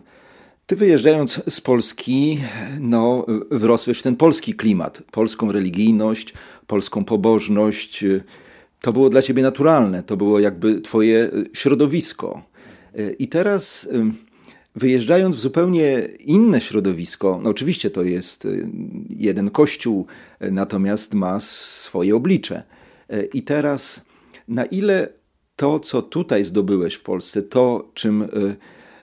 Ty 0.65 0.75
wyjeżdżając 0.75 1.41
z 1.49 1.61
Polski, 1.61 2.39
no, 2.79 3.25
wrosłeś 3.51 3.99
w 3.99 4.03
ten 4.03 4.15
polski 4.15 4.53
klimat, 4.53 5.03
polską 5.11 5.51
religijność, 5.51 6.33
polską 6.67 7.05
pobożność. 7.05 8.05
To 8.81 8.93
było 8.93 9.09
dla 9.09 9.21
ciebie 9.21 9.43
naturalne, 9.43 10.03
to 10.03 10.17
było 10.17 10.39
jakby 10.39 10.81
twoje 10.81 11.31
środowisko. 11.53 12.43
I 13.19 13.27
teraz 13.27 13.89
wyjeżdżając 14.79 15.35
w 15.35 15.39
zupełnie 15.39 16.01
inne 16.19 16.61
środowisko, 16.61 17.39
no 17.43 17.49
oczywiście 17.49 17.89
to 17.89 18.03
jest 18.03 18.45
y, 18.45 18.69
jeden 19.09 19.49
kościół, 19.49 20.05
y, 20.43 20.51
natomiast 20.51 21.13
ma 21.13 21.39
swoje 21.39 22.15
oblicze. 22.15 22.63
Y, 23.13 23.29
I 23.33 23.41
teraz, 23.41 24.05
na 24.47 24.65
ile 24.65 25.09
to, 25.55 25.79
co 25.79 26.01
tutaj 26.01 26.43
zdobyłeś 26.43 26.93
w 26.93 27.01
Polsce, 27.01 27.41
to, 27.41 27.91
czym, 27.93 28.27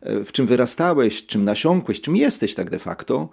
w 0.03 0.33
czym 0.33 0.47
wyrastałeś, 0.47 1.27
czym 1.27 1.45
nasiąkłeś, 1.45 2.01
czym 2.01 2.17
jesteś 2.17 2.55
tak 2.55 2.71
de 2.71 2.79
facto, 2.79 3.29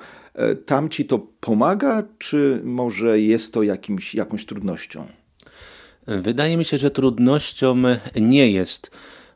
tam 0.65 0.89
ci 0.89 1.05
to 1.05 1.19
pomaga, 1.39 2.03
czy 2.17 2.61
może 2.63 3.19
jest 3.19 3.53
to 3.53 3.63
jakimś, 3.63 4.15
jakąś 4.15 4.45
trudnością? 4.45 5.07
Wydaje 6.07 6.57
mi 6.57 6.65
się, 6.65 6.77
że 6.77 6.91
trudnością 6.91 7.83
nie 8.15 8.51
jest 8.51 8.91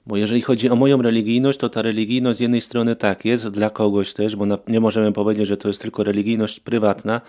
Bo 0.07 0.17
jeżeli 0.17 0.41
chodzi 0.41 0.69
o 0.69 0.75
moją 0.75 1.01
religijność, 1.01 1.59
to 1.59 1.69
ta 1.69 1.81
religijność 1.81 2.37
z 2.37 2.41
jednej 2.41 2.61
strony 2.61 2.95
tak 2.95 3.25
jest 3.25 3.47
dla 3.47 3.69
kogoś 3.69 4.13
też, 4.13 4.35
bo 4.35 4.45
nie 4.67 4.79
możemy 4.79 5.11
powiedzieć, 5.11 5.47
że 5.47 5.57
to 5.57 5.67
jest 5.67 5.81
tylko 5.81 6.03
religijność 6.03 6.59
prywatna 6.59 7.21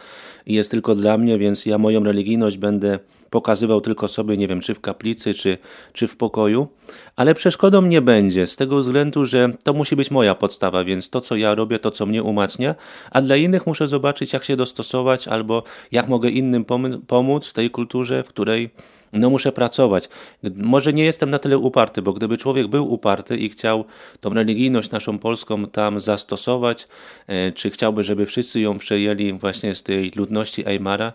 i 0.46 0.54
jest 0.54 0.70
tylko 0.70 0.94
dla 0.94 1.18
mnie, 1.18 1.38
więc 1.38 1.66
ja 1.66 1.78
moją 1.78 2.04
religijność 2.04 2.58
będę 2.58 2.98
pokazywał 3.30 3.80
tylko 3.80 4.08
sobie, 4.08 4.36
nie 4.36 4.48
wiem, 4.48 4.60
czy 4.60 4.74
w 4.74 4.80
kaplicy, 4.80 5.34
czy, 5.34 5.58
czy 5.92 6.08
w 6.08 6.16
pokoju, 6.16 6.68
ale 7.16 7.34
przeszkodą 7.34 7.82
nie 7.82 8.02
będzie, 8.02 8.46
z 8.46 8.56
tego 8.56 8.78
względu, 8.78 9.24
że 9.24 9.48
to 9.62 9.72
musi 9.72 9.96
być 9.96 10.10
moja 10.10 10.34
podstawa, 10.34 10.84
więc 10.84 11.10
to, 11.10 11.20
co 11.20 11.36
ja 11.36 11.54
robię, 11.54 11.78
to, 11.78 11.90
co 11.90 12.06
mnie 12.06 12.22
umacnia, 12.22 12.74
a 13.10 13.20
dla 13.20 13.36
innych 13.36 13.66
muszę 13.66 13.88
zobaczyć, 13.88 14.32
jak 14.32 14.44
się 14.44 14.56
dostosować, 14.56 15.28
albo 15.28 15.62
jak 15.92 16.08
mogę 16.08 16.30
innym 16.30 16.64
pomóc 17.06 17.46
w 17.46 17.52
tej 17.52 17.70
kulturze, 17.70 18.22
w 18.22 18.28
której 18.28 18.70
no 19.12 19.30
muszę 19.30 19.52
pracować. 19.52 20.08
Może 20.56 20.92
nie 20.92 21.04
jestem 21.04 21.30
na 21.30 21.38
tyle 21.38 21.58
uparty, 21.58 22.02
bo 22.02 22.12
gdyby 22.12 22.38
człowiek 22.38 22.66
był 22.66 22.92
uparty 22.92 23.36
i 23.36 23.48
chciał 23.48 23.84
tą 24.20 24.30
religijność 24.34 24.90
naszą 24.90 25.18
polską 25.18 25.66
tam 25.66 26.00
zastosować, 26.00 26.88
e, 27.26 27.52
czy 27.52 27.70
chciałby, 27.70 28.04
żeby 28.04 28.26
wszyscy 28.26 28.60
ją 28.60 28.78
przejęli 28.78 29.32
właśnie 29.32 29.74
z 29.74 29.82
tej 29.82 30.12
ludności 30.16 30.66
Aymara, 30.66 31.12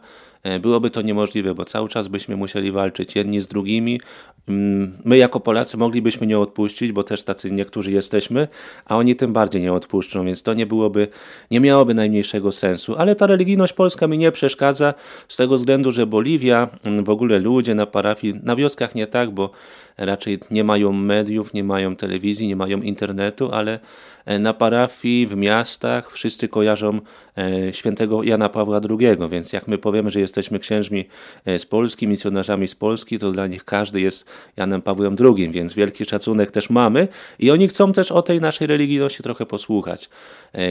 byłoby 0.59 0.89
to 0.89 1.01
niemożliwe, 1.01 1.55
bo 1.55 1.65
cały 1.65 1.89
czas 1.89 2.07
byśmy 2.07 2.35
musieli 2.35 2.71
walczyć 2.71 3.15
jedni 3.15 3.41
z 3.41 3.47
drugimi. 3.47 4.01
Mm, 4.47 4.97
my 5.05 5.17
jako 5.17 5.39
Polacy 5.39 5.77
moglibyśmy 5.77 6.27
nie 6.27 6.39
odpuścić, 6.39 6.91
bo 6.91 7.03
też 7.03 7.23
tacy 7.23 7.51
niektórzy 7.51 7.91
jesteśmy, 7.91 8.47
a 8.85 8.97
oni 8.97 9.15
tym 9.15 9.33
bardziej 9.33 9.61
nie 9.61 9.73
odpuszczą, 9.73 10.25
więc 10.25 10.43
to 10.43 10.53
nie 10.53 10.65
byłoby, 10.65 11.07
nie 11.51 11.59
miałoby 11.59 11.93
najmniejszego 11.93 12.51
sensu. 12.51 12.95
Ale 12.97 13.15
ta 13.15 13.27
religijność 13.27 13.73
polska 13.73 14.07
mi 14.07 14.17
nie 14.17 14.31
przeszkadza 14.31 14.93
z 15.27 15.37
tego 15.37 15.55
względu, 15.55 15.91
że 15.91 16.07
Boliwia, 16.07 16.69
mm, 16.83 17.03
w 17.03 17.09
ogóle 17.09 17.39
ludzie 17.39 17.75
na 17.75 17.85
parafii, 17.85 18.39
na 18.43 18.55
wioskach 18.55 18.95
nie 18.95 19.07
tak, 19.07 19.31
bo 19.31 19.51
raczej 19.97 20.39
nie 20.51 20.63
mają 20.63 20.91
mediów, 20.91 21.53
nie 21.53 21.63
mają 21.63 21.95
telewizji, 21.95 22.47
nie 22.47 22.55
mają 22.55 22.81
internetu, 22.81 23.51
ale 23.51 23.79
e, 24.25 24.39
na 24.39 24.53
parafii, 24.53 25.27
w 25.27 25.35
miastach 25.35 26.11
wszyscy 26.11 26.47
kojarzą 26.47 26.99
e, 27.37 27.73
świętego 27.73 28.23
Jana 28.23 28.49
Pawła 28.49 28.81
II, 28.89 29.17
więc 29.29 29.53
jak 29.53 29.67
my 29.67 29.77
powiemy, 29.77 30.11
że 30.11 30.19
jesteśmy 30.19 30.59
księżmi 30.59 31.05
e, 31.45 31.59
z 31.59 31.65
Polski, 31.65 32.07
misjonarzami 32.07 32.67
z 32.67 32.75
Polski, 32.75 33.19
to 33.19 33.31
dla 33.31 33.47
nich 33.47 33.65
każdy 33.65 34.01
jest 34.01 34.25
Janem 34.57 34.81
Pawłem 34.81 35.15
II, 35.19 35.51
więc 35.51 35.73
wielki 35.73 36.05
szacunek 36.05 36.51
też 36.51 36.69
mamy 36.69 37.07
i 37.39 37.51
oni 37.51 37.67
chcą 37.67 37.93
też 37.93 38.11
o 38.11 38.21
tej 38.21 38.41
naszej 38.41 38.67
religijności 38.67 39.23
trochę 39.23 39.45
posłuchać. 39.45 40.09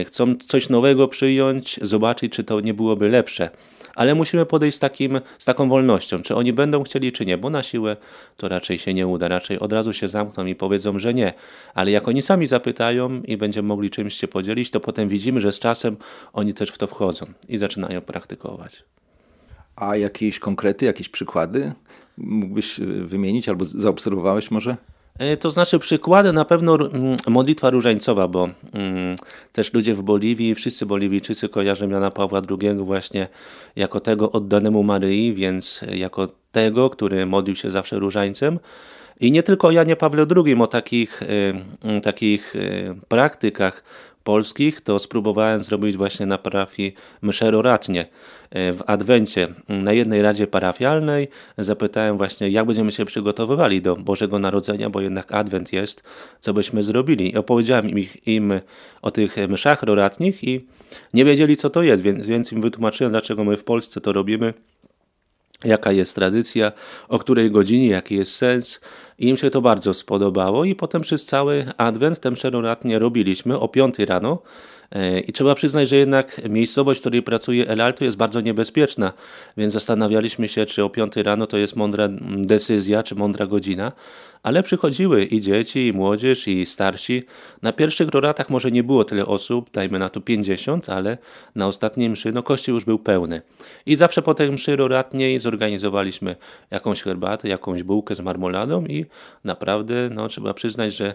Chcą 0.05 0.35
coś 0.35 0.69
nowego 0.69 1.07
przyjąć, 1.07 1.79
zobaczyć, 1.81 2.33
czy 2.33 2.43
to 2.43 2.59
nie 2.59 2.73
byłoby 2.73 3.09
lepsze 3.09 3.49
ale 3.95 4.15
musimy 4.15 4.45
podejść 4.45 4.77
z, 4.77 4.79
takim, 4.79 5.21
z 5.39 5.45
taką 5.45 5.69
wolnością, 5.69 6.21
czy 6.21 6.35
oni 6.35 6.53
będą 6.53 6.83
chcieli, 6.83 7.11
czy 7.11 7.25
nie, 7.25 7.37
bo 7.37 7.49
na 7.49 7.63
siłę 7.63 7.97
to 8.37 8.47
raczej 8.47 8.77
się 8.77 8.93
nie 8.93 9.07
uda, 9.07 9.27
raczej 9.27 9.59
od 9.59 9.73
razu 9.73 9.93
się 9.93 10.07
zamkną 10.07 10.45
i 10.45 10.55
powiedzą, 10.55 10.99
że 10.99 11.13
nie, 11.13 11.33
ale 11.73 11.91
jak 11.91 12.07
oni 12.07 12.21
sami 12.21 12.47
zapytają 12.47 13.21
i 13.21 13.37
będziemy 13.37 13.67
mogli 13.67 13.89
czymś 13.89 14.13
się 14.15 14.27
podzielić, 14.27 14.71
to 14.71 14.79
potem 14.79 15.09
widzimy, 15.09 15.39
że 15.39 15.51
z 15.51 15.59
czasem 15.59 15.97
oni 16.33 16.53
też 16.53 16.69
w 16.69 16.77
to 16.77 16.87
wchodzą 16.87 17.25
i 17.49 17.57
zaczynają 17.57 18.01
praktykować. 18.01 18.83
A 19.75 19.95
jakieś 19.95 20.39
konkrety, 20.39 20.85
jakieś 20.85 21.09
przykłady 21.09 21.71
mógłbyś 22.17 22.79
wymienić 23.05 23.49
albo 23.49 23.65
zaobserwowałeś 23.65 24.51
może? 24.51 24.77
E, 25.19 25.37
to 25.37 25.51
znaczy 25.51 25.79
przykłady 25.79 26.33
na 26.33 26.45
pewno 26.45 26.77
modlitwa 27.27 27.69
różańcowa, 27.69 28.27
bo 28.27 28.49
mm, 28.73 29.15
też 29.51 29.73
ludzie 29.73 29.95
w 29.95 30.01
Boliwii, 30.01 30.55
wszyscy 30.55 30.85
Boliwijczycy 30.85 31.49
kojarzą 31.49 31.89
Jana 31.89 32.11
Pawła 32.11 32.41
II 32.49 32.75
właśnie 32.75 33.27
jako 33.75 33.99
tego 33.99 34.31
oddanemu 34.31 34.83
Maryi, 34.83 35.33
więc 35.33 35.81
jako 35.87 36.27
tego, 36.51 36.89
który 36.89 37.25
modlił 37.25 37.55
się 37.55 37.71
zawsze 37.71 37.99
różańcem. 37.99 38.59
I 39.19 39.31
nie 39.31 39.43
tylko 39.43 39.67
o 39.67 39.71
Janie 39.71 39.95
Pawle 39.95 40.25
II, 40.35 40.55
o 40.55 40.67
takich, 40.67 41.21
y, 41.21 42.01
takich 42.01 42.55
y, 42.55 42.95
praktykach 43.07 43.83
polskich, 44.23 44.81
to 44.81 44.99
spróbowałem 44.99 45.63
zrobić 45.63 45.97
właśnie 45.97 46.25
na 46.25 46.37
parafii 46.37 46.93
mszeroratnie 47.21 48.05
e, 48.51 48.73
w 48.73 48.81
Adwencie. 48.87 49.47
Na 49.69 49.93
jednej 49.93 50.21
radzie 50.21 50.47
parafialnej 50.47 51.27
zapytałem 51.57 52.17
właśnie, 52.17 52.49
jak 52.49 52.65
będziemy 52.65 52.91
się 52.91 53.05
przygotowywali 53.05 53.81
do 53.81 53.95
Bożego 53.95 54.39
Narodzenia, 54.39 54.89
bo 54.89 55.01
jednak 55.01 55.31
Adwent 55.31 55.73
jest, 55.73 56.03
co 56.39 56.53
byśmy 56.53 56.83
zrobili. 56.83 57.31
I 57.33 57.37
opowiedziałem 57.37 57.89
im, 57.89 58.05
im 58.25 58.59
o 59.01 59.11
tych 59.11 59.35
mszach 59.49 59.83
roratnich 59.83 60.43
i 60.43 60.65
nie 61.13 61.25
wiedzieli, 61.25 61.57
co 61.57 61.69
to 61.69 61.83
jest, 61.83 62.03
więc, 62.03 62.27
więc 62.27 62.51
im 62.51 62.61
wytłumaczyłem, 62.61 63.11
dlaczego 63.11 63.43
my 63.43 63.57
w 63.57 63.63
Polsce 63.63 64.01
to 64.01 64.13
robimy 64.13 64.53
jaka 65.63 65.91
jest 65.91 66.15
tradycja, 66.15 66.71
o 67.07 67.19
której 67.19 67.51
godzinie, 67.51 67.87
jaki 67.87 68.15
jest 68.15 68.35
sens. 68.35 68.79
I 69.19 69.29
im 69.29 69.37
się 69.37 69.49
to 69.49 69.61
bardzo 69.61 69.93
spodobało 69.93 70.65
i 70.65 70.75
potem 70.75 71.01
przez 71.01 71.25
cały 71.25 71.65
adwent 71.77 72.19
tę 72.19 72.31
przeroratnie 72.31 72.99
robiliśmy 72.99 73.59
o 73.59 73.67
5 73.67 73.99
rano 73.99 74.41
I 75.27 75.33
trzeba 75.33 75.55
przyznać, 75.55 75.89
że 75.89 75.95
jednak 75.95 76.49
miejscowość, 76.49 76.99
w 76.99 77.01
której 77.01 77.23
pracuje 77.23 77.67
El 77.67 77.81
Alto 77.81 78.05
jest 78.05 78.17
bardzo 78.17 78.41
niebezpieczna, 78.41 79.13
więc 79.57 79.73
zastanawialiśmy 79.73 80.47
się, 80.47 80.65
czy 80.65 80.83
o 80.83 80.89
5 80.89 81.15
rano 81.15 81.47
to 81.47 81.57
jest 81.57 81.75
mądra 81.75 82.09
decyzja, 82.37 83.03
czy 83.03 83.15
mądra 83.15 83.45
godzina, 83.45 83.91
ale 84.43 84.63
przychodziły 84.63 85.25
i 85.25 85.41
dzieci, 85.41 85.87
i 85.87 85.93
młodzież, 85.93 86.47
i 86.47 86.65
starsi. 86.65 87.23
Na 87.61 87.73
pierwszych 87.73 88.09
roratach 88.09 88.49
może 88.49 88.71
nie 88.71 88.83
było 88.83 89.03
tyle 89.03 89.25
osób, 89.25 89.69
dajmy 89.71 89.99
na 89.99 90.09
to 90.09 90.21
50, 90.21 90.89
ale 90.89 91.17
na 91.55 91.67
ostatniej 91.67 92.09
mszy 92.09 92.31
no 92.31 92.43
kościół 92.43 92.75
już 92.75 92.85
był 92.85 92.99
pełny. 92.99 93.41
I 93.85 93.95
zawsze 93.95 94.21
po 94.21 94.33
tej 94.33 94.51
mszy 94.51 94.75
roratniej 94.75 95.39
zorganizowaliśmy 95.39 96.35
jakąś 96.71 97.01
herbatę, 97.01 97.47
jakąś 97.47 97.83
bułkę 97.83 98.15
z 98.15 98.19
marmoladą 98.19 98.85
i 98.85 99.05
naprawdę 99.43 100.09
no, 100.11 100.27
trzeba 100.27 100.53
przyznać, 100.53 100.95
że 100.95 101.07
e, 101.07 101.13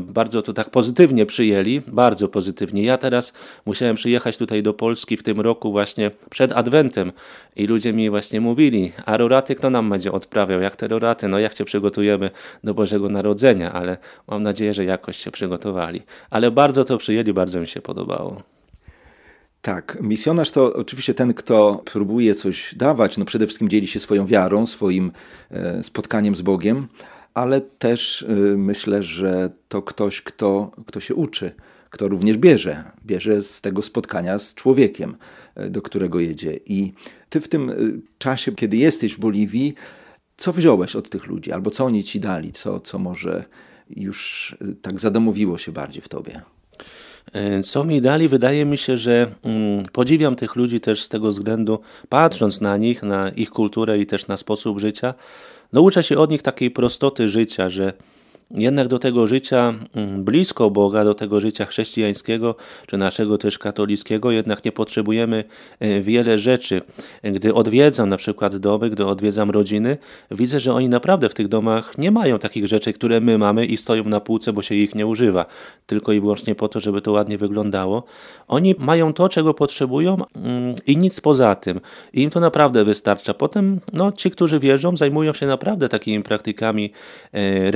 bardzo 0.00 0.42
to 0.42 0.52
tak 0.52 0.70
pozytywnie 0.70 1.26
przyjęli, 1.26 1.80
bardzo 1.86 2.28
pozytywnie. 2.28 2.82
Ja 2.82 2.98
teraz 2.98 3.32
musiałem 3.66 3.96
przyjechać 3.96 4.36
tutaj 4.36 4.62
do 4.62 4.74
Polski 4.74 5.16
w 5.16 5.22
tym 5.22 5.40
roku 5.40 5.72
właśnie 5.72 6.10
przed 6.30 6.52
Adwentem 6.52 7.12
i 7.56 7.66
ludzie 7.66 7.92
mi 7.92 8.10
właśnie 8.10 8.40
mówili, 8.40 8.92
a 9.06 9.16
roraty 9.16 9.54
kto 9.54 9.70
nam 9.70 9.90
będzie 9.90 10.12
odprawiał, 10.12 10.60
jak 10.60 10.76
te 10.76 10.88
roraty, 10.88 11.28
no 11.28 11.38
jak 11.38 11.54
się 11.54 11.64
przygotujemy 11.64 12.30
do 12.64 12.74
Bożego 12.74 13.08
Narodzenia, 13.08 13.72
ale 13.72 13.96
mam 14.28 14.42
nadzieję, 14.42 14.74
że 14.74 14.84
jakoś 14.84 15.16
się 15.16 15.30
przygotowali. 15.30 16.02
Ale 16.30 16.50
bardzo 16.50 16.84
to 16.84 16.98
przyjęli, 16.98 17.32
bardzo 17.32 17.60
mi 17.60 17.68
się 17.68 17.80
podobało. 17.80 18.42
Tak, 19.62 19.98
misjonarz 20.00 20.50
to 20.50 20.72
oczywiście 20.72 21.14
ten, 21.14 21.34
kto 21.34 21.82
próbuje 21.84 22.34
coś 22.34 22.74
dawać, 22.74 23.18
no 23.18 23.24
przede 23.24 23.46
wszystkim 23.46 23.68
dzieli 23.68 23.86
się 23.86 24.00
swoją 24.00 24.26
wiarą, 24.26 24.66
swoim 24.66 25.12
e, 25.50 25.82
spotkaniem 25.82 26.36
z 26.36 26.42
Bogiem, 26.42 26.88
ale 27.34 27.60
też 27.60 28.22
e, 28.22 28.34
myślę, 28.56 29.02
że 29.02 29.50
to 29.68 29.82
ktoś, 29.82 30.22
kto, 30.22 30.70
kto 30.86 31.00
się 31.00 31.14
uczy 31.14 31.52
kto 31.92 32.08
również 32.08 32.36
bierze. 32.36 32.84
Bierze 33.06 33.42
z 33.42 33.60
tego 33.60 33.82
spotkania 33.82 34.38
z 34.38 34.54
człowiekiem, 34.54 35.16
e, 35.54 35.70
do 35.70 35.82
którego 35.82 36.20
jedzie. 36.20 36.60
I 36.66 36.92
ty 37.28 37.40
w 37.40 37.48
tym 37.48 37.70
e, 37.70 37.74
czasie, 38.18 38.52
kiedy 38.52 38.76
jesteś 38.76 39.14
w 39.14 39.18
Boliwii, 39.18 39.74
co 40.36 40.52
wziąłeś 40.52 40.96
od 40.96 41.10
tych 41.10 41.26
ludzi, 41.26 41.52
albo 41.52 41.70
co 41.70 41.84
oni 41.84 42.04
ci 42.04 42.20
dali, 42.20 42.52
co, 42.52 42.80
co 42.80 42.98
może 42.98 43.44
już 43.96 44.56
tak 44.82 45.00
zadomowiło 45.00 45.58
się 45.58 45.72
bardziej 45.72 46.02
w 46.02 46.08
tobie? 46.08 46.42
Co 47.62 47.84
mi 47.84 48.00
dali, 48.00 48.28
wydaje 48.28 48.64
mi 48.64 48.78
się, 48.78 48.96
że 48.96 49.26
mm, 49.44 49.84
podziwiam 49.92 50.34
tych 50.34 50.56
ludzi 50.56 50.80
też 50.80 51.02
z 51.02 51.08
tego 51.08 51.28
względu, 51.28 51.78
patrząc 52.08 52.60
na 52.60 52.76
nich, 52.76 53.02
na 53.02 53.28
ich 53.28 53.50
kulturę 53.50 53.98
i 53.98 54.06
też 54.06 54.26
na 54.26 54.36
sposób 54.36 54.80
życia, 54.80 55.14
no 55.72 55.80
uczę 55.80 56.02
się 56.02 56.18
od 56.18 56.30
nich 56.30 56.42
takiej 56.42 56.70
prostoty 56.70 57.28
życia, 57.28 57.68
że 57.68 57.92
jednak 58.54 58.88
do 58.88 58.98
tego 58.98 59.26
życia 59.26 59.74
mm, 59.94 60.24
blisko 60.24 60.70
Boga, 60.70 61.04
do 61.04 61.14
tego 61.14 61.40
życia 61.40 61.64
chrześcijańskiego, 61.64 62.54
czy 62.86 62.96
naszego 62.96 63.38
też 63.38 63.58
katolickiego, 63.58 64.30
jednak 64.30 64.64
nie 64.64 64.72
potrzebujemy 64.72 65.44
e, 65.80 66.00
wiele 66.00 66.38
rzeczy. 66.38 66.82
Gdy 67.22 67.54
odwiedzam 67.54 68.08
na 68.08 68.16
przykład 68.16 68.56
domy, 68.56 68.90
gdy 68.90 69.06
odwiedzam 69.06 69.50
rodziny, 69.50 69.98
widzę, 70.30 70.60
że 70.60 70.74
oni 70.74 70.88
naprawdę 70.88 71.28
w 71.28 71.34
tych 71.34 71.48
domach 71.48 71.98
nie 71.98 72.10
mają 72.10 72.38
takich 72.38 72.66
rzeczy, 72.66 72.92
które 72.92 73.20
my 73.20 73.38
mamy 73.38 73.66
i 73.66 73.76
stoją 73.76 74.04
na 74.04 74.20
półce, 74.20 74.52
bo 74.52 74.62
się 74.62 74.74
ich 74.74 74.94
nie 74.94 75.06
używa, 75.06 75.46
tylko 75.86 76.12
i 76.12 76.20
wyłącznie 76.20 76.54
po 76.54 76.68
to, 76.68 76.80
żeby 76.80 77.00
to 77.00 77.12
ładnie 77.12 77.38
wyglądało. 77.38 78.04
Oni 78.48 78.74
mają 78.78 79.12
to, 79.12 79.28
czego 79.28 79.54
potrzebują 79.54 80.16
mm, 80.34 80.74
i 80.86 80.96
nic 80.96 81.20
poza 81.20 81.54
tym. 81.54 81.80
I 82.12 82.22
im 82.22 82.30
to 82.30 82.40
naprawdę 82.40 82.84
wystarcza. 82.84 83.34
Potem 83.34 83.80
no, 83.92 84.12
ci, 84.12 84.30
którzy 84.30 84.58
wierzą, 84.58 84.96
zajmują 84.96 85.32
się 85.32 85.46
naprawdę 85.46 85.88
takimi 85.88 86.22
praktykami 86.22 86.92
e, 87.32 87.70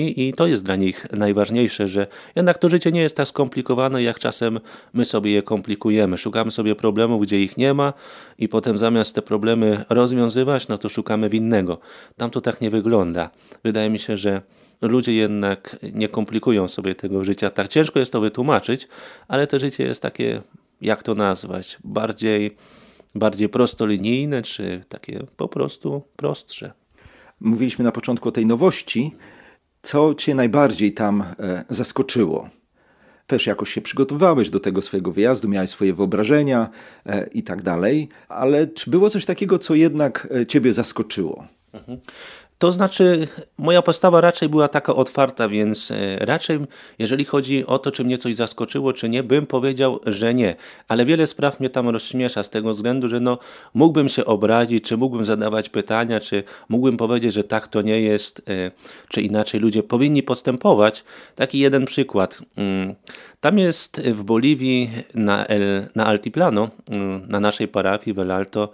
i 0.00 0.32
to 0.32 0.46
jest 0.46 0.64
dla 0.64 0.76
nich 0.76 1.06
najważniejsze, 1.12 1.88
że 1.88 2.06
jednak 2.36 2.58
to 2.58 2.68
życie 2.68 2.92
nie 2.92 3.00
jest 3.00 3.16
tak 3.16 3.28
skomplikowane, 3.28 4.02
jak 4.02 4.18
czasem 4.18 4.60
my 4.92 5.04
sobie 5.04 5.30
je 5.30 5.42
komplikujemy. 5.42 6.18
Szukamy 6.18 6.50
sobie 6.50 6.74
problemów, 6.74 7.22
gdzie 7.22 7.40
ich 7.40 7.56
nie 7.56 7.74
ma 7.74 7.92
i 8.38 8.48
potem 8.48 8.78
zamiast 8.78 9.14
te 9.14 9.22
problemy 9.22 9.84
rozwiązywać, 9.88 10.68
no 10.68 10.78
to 10.78 10.88
szukamy 10.88 11.28
winnego. 11.28 11.78
Tam 12.16 12.30
to 12.30 12.40
tak 12.40 12.60
nie 12.60 12.70
wygląda. 12.70 13.30
Wydaje 13.64 13.90
mi 13.90 13.98
się, 13.98 14.16
że 14.16 14.42
ludzie 14.82 15.12
jednak 15.12 15.76
nie 15.92 16.08
komplikują 16.08 16.68
sobie 16.68 16.94
tego 16.94 17.24
życia. 17.24 17.50
Tak 17.50 17.68
ciężko 17.68 17.98
jest 17.98 18.12
to 18.12 18.20
wytłumaczyć, 18.20 18.88
ale 19.28 19.46
to 19.46 19.58
życie 19.58 19.84
jest 19.84 20.02
takie, 20.02 20.42
jak 20.80 21.02
to 21.02 21.14
nazwać, 21.14 21.78
bardziej, 21.84 22.56
bardziej 23.14 23.48
prostolinijne, 23.48 24.42
czy 24.42 24.84
takie 24.88 25.26
po 25.36 25.48
prostu 25.48 26.02
prostsze. 26.16 26.72
Mówiliśmy 27.40 27.84
na 27.84 27.92
początku 27.92 28.28
o 28.28 28.32
tej 28.32 28.46
nowości, 28.46 29.14
Co 29.82 30.14
cię 30.14 30.34
najbardziej 30.34 30.92
tam 30.92 31.24
zaskoczyło? 31.68 32.48
Też 33.26 33.46
jakoś 33.46 33.72
się 33.72 33.80
przygotowywałeś 33.80 34.50
do 34.50 34.60
tego 34.60 34.82
swojego 34.82 35.12
wyjazdu, 35.12 35.48
miałeś 35.48 35.70
swoje 35.70 35.94
wyobrażenia 35.94 36.68
i 37.32 37.42
tak 37.42 37.62
dalej, 37.62 38.08
ale 38.28 38.66
czy 38.66 38.90
było 38.90 39.10
coś 39.10 39.24
takiego, 39.24 39.58
co 39.58 39.74
jednak 39.74 40.28
ciebie 40.48 40.72
zaskoczyło? 40.72 41.46
Mhm. 41.72 42.00
To 42.60 42.72
znaczy, 42.72 43.28
moja 43.58 43.82
postawa 43.82 44.20
raczej 44.20 44.48
była 44.48 44.68
taka 44.68 44.94
otwarta, 44.94 45.48
więc 45.48 45.90
e, 45.90 46.16
raczej, 46.26 46.58
jeżeli 46.98 47.24
chodzi 47.24 47.66
o 47.66 47.78
to, 47.78 47.92
czy 47.92 48.04
mnie 48.04 48.18
coś 48.18 48.36
zaskoczyło, 48.36 48.92
czy 48.92 49.08
nie, 49.08 49.22
bym 49.22 49.46
powiedział, 49.46 50.00
że 50.06 50.34
nie. 50.34 50.56
Ale 50.88 51.04
wiele 51.04 51.26
spraw 51.26 51.60
mnie 51.60 51.70
tam 51.70 51.88
rozśmiesza 51.88 52.42
z 52.42 52.50
tego 52.50 52.70
względu, 52.70 53.08
że 53.08 53.20
no, 53.20 53.38
mógłbym 53.74 54.08
się 54.08 54.24
obrazić, 54.24 54.84
czy 54.84 54.96
mógłbym 54.96 55.24
zadawać 55.24 55.68
pytania, 55.68 56.20
czy 56.20 56.42
mógłbym 56.68 56.96
powiedzieć, 56.96 57.34
że 57.34 57.44
tak 57.44 57.68
to 57.68 57.82
nie 57.82 58.00
jest, 58.00 58.42
e, 58.48 58.70
czy 59.08 59.22
inaczej 59.22 59.60
ludzie 59.60 59.82
powinni 59.82 60.22
postępować. 60.22 61.04
Taki 61.34 61.58
jeden 61.58 61.84
przykład. 61.84 62.38
Mm, 62.56 62.94
tam 63.40 63.58
jest 63.58 64.00
w 64.00 64.22
Boliwii 64.22 64.90
na, 65.14 65.46
El, 65.46 65.88
na 65.94 66.06
Altiplano, 66.06 66.68
mm, 66.90 67.22
na 67.28 67.40
naszej 67.40 67.68
parafii 67.68 68.14
w 68.14 68.18
El 68.18 68.30
Alto, 68.30 68.68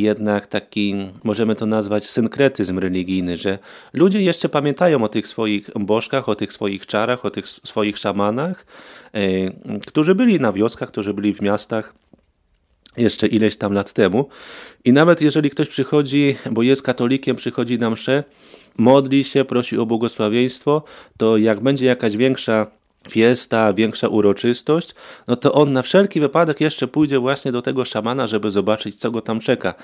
jednak 0.00 0.46
taki, 0.46 0.96
możemy 1.24 1.54
to 1.54 1.66
nazwać 1.66 2.06
synkretyzm 2.06 2.78
religijny, 2.78 3.36
że 3.36 3.58
ludzie 3.92 4.22
jeszcze 4.22 4.48
pamiętają 4.48 5.04
o 5.04 5.08
tych 5.08 5.28
swoich 5.28 5.70
bożkach, 5.80 6.28
o 6.28 6.34
tych 6.34 6.52
swoich 6.52 6.86
czarach, 6.86 7.24
o 7.24 7.30
tych 7.30 7.48
swoich 7.48 7.98
szamanach, 7.98 8.66
e, 9.12 9.20
którzy 9.86 10.14
byli 10.14 10.40
na 10.40 10.52
wioskach, 10.52 10.88
którzy 10.88 11.14
byli 11.14 11.34
w 11.34 11.40
miastach 11.40 11.94
jeszcze 12.96 13.26
ileś 13.26 13.56
tam 13.56 13.72
lat 13.72 13.92
temu. 13.92 14.28
I 14.84 14.92
nawet 14.92 15.20
jeżeli 15.20 15.50
ktoś 15.50 15.68
przychodzi, 15.68 16.36
bo 16.50 16.62
jest 16.62 16.82
katolikiem, 16.82 17.36
przychodzi 17.36 17.78
na 17.78 17.90
mszę, 17.90 18.24
modli 18.78 19.24
się, 19.24 19.44
prosi 19.44 19.78
o 19.78 19.86
błogosławieństwo, 19.86 20.82
to 21.16 21.36
jak 21.36 21.60
będzie 21.60 21.86
jakaś 21.86 22.16
większa 22.16 22.66
fiesta, 23.10 23.72
większa 23.72 24.08
uroczystość, 24.08 24.94
no 25.28 25.36
to 25.36 25.52
on 25.52 25.72
na 25.72 25.82
wszelki 25.82 26.20
wypadek 26.20 26.60
jeszcze 26.60 26.88
pójdzie 26.88 27.18
właśnie 27.18 27.52
do 27.52 27.62
tego 27.62 27.84
szamana, 27.84 28.26
żeby 28.26 28.50
zobaczyć, 28.50 28.96
co 28.96 29.10
go 29.10 29.20
tam 29.20 29.40
czeka. 29.40 29.74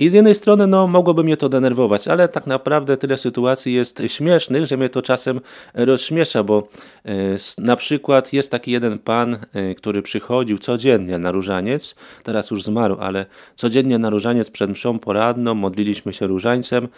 I 0.00 0.08
z 0.08 0.12
jednej 0.12 0.34
strony, 0.34 0.66
no, 0.66 0.86
mogłoby 0.86 1.24
mnie 1.24 1.36
to 1.36 1.48
denerwować, 1.48 2.08
ale 2.08 2.28
tak 2.28 2.46
naprawdę 2.46 2.96
tyle 2.96 3.18
sytuacji 3.18 3.74
jest 3.74 4.02
śmiesznych, 4.06 4.66
że 4.66 4.76
mnie 4.76 4.88
to 4.88 5.02
czasem 5.02 5.40
rozśmiesza, 5.74 6.42
bo 6.42 6.68
e, 7.04 7.12
na 7.58 7.76
przykład 7.76 8.32
jest 8.32 8.50
taki 8.50 8.70
jeden 8.70 8.98
pan, 8.98 9.38
e, 9.52 9.74
który 9.74 10.02
przychodził 10.02 10.58
codziennie 10.58 11.18
na 11.18 11.32
różaniec, 11.32 11.94
teraz 12.22 12.50
już 12.50 12.62
zmarł, 12.62 12.96
ale 13.00 13.26
codziennie 13.56 13.98
na 13.98 14.10
różaniec 14.10 14.50
przed 14.50 14.70
mszą 14.70 14.98
poradną, 14.98 15.54
modliliśmy 15.54 16.12
się 16.12 16.26
różańcem, 16.26 16.88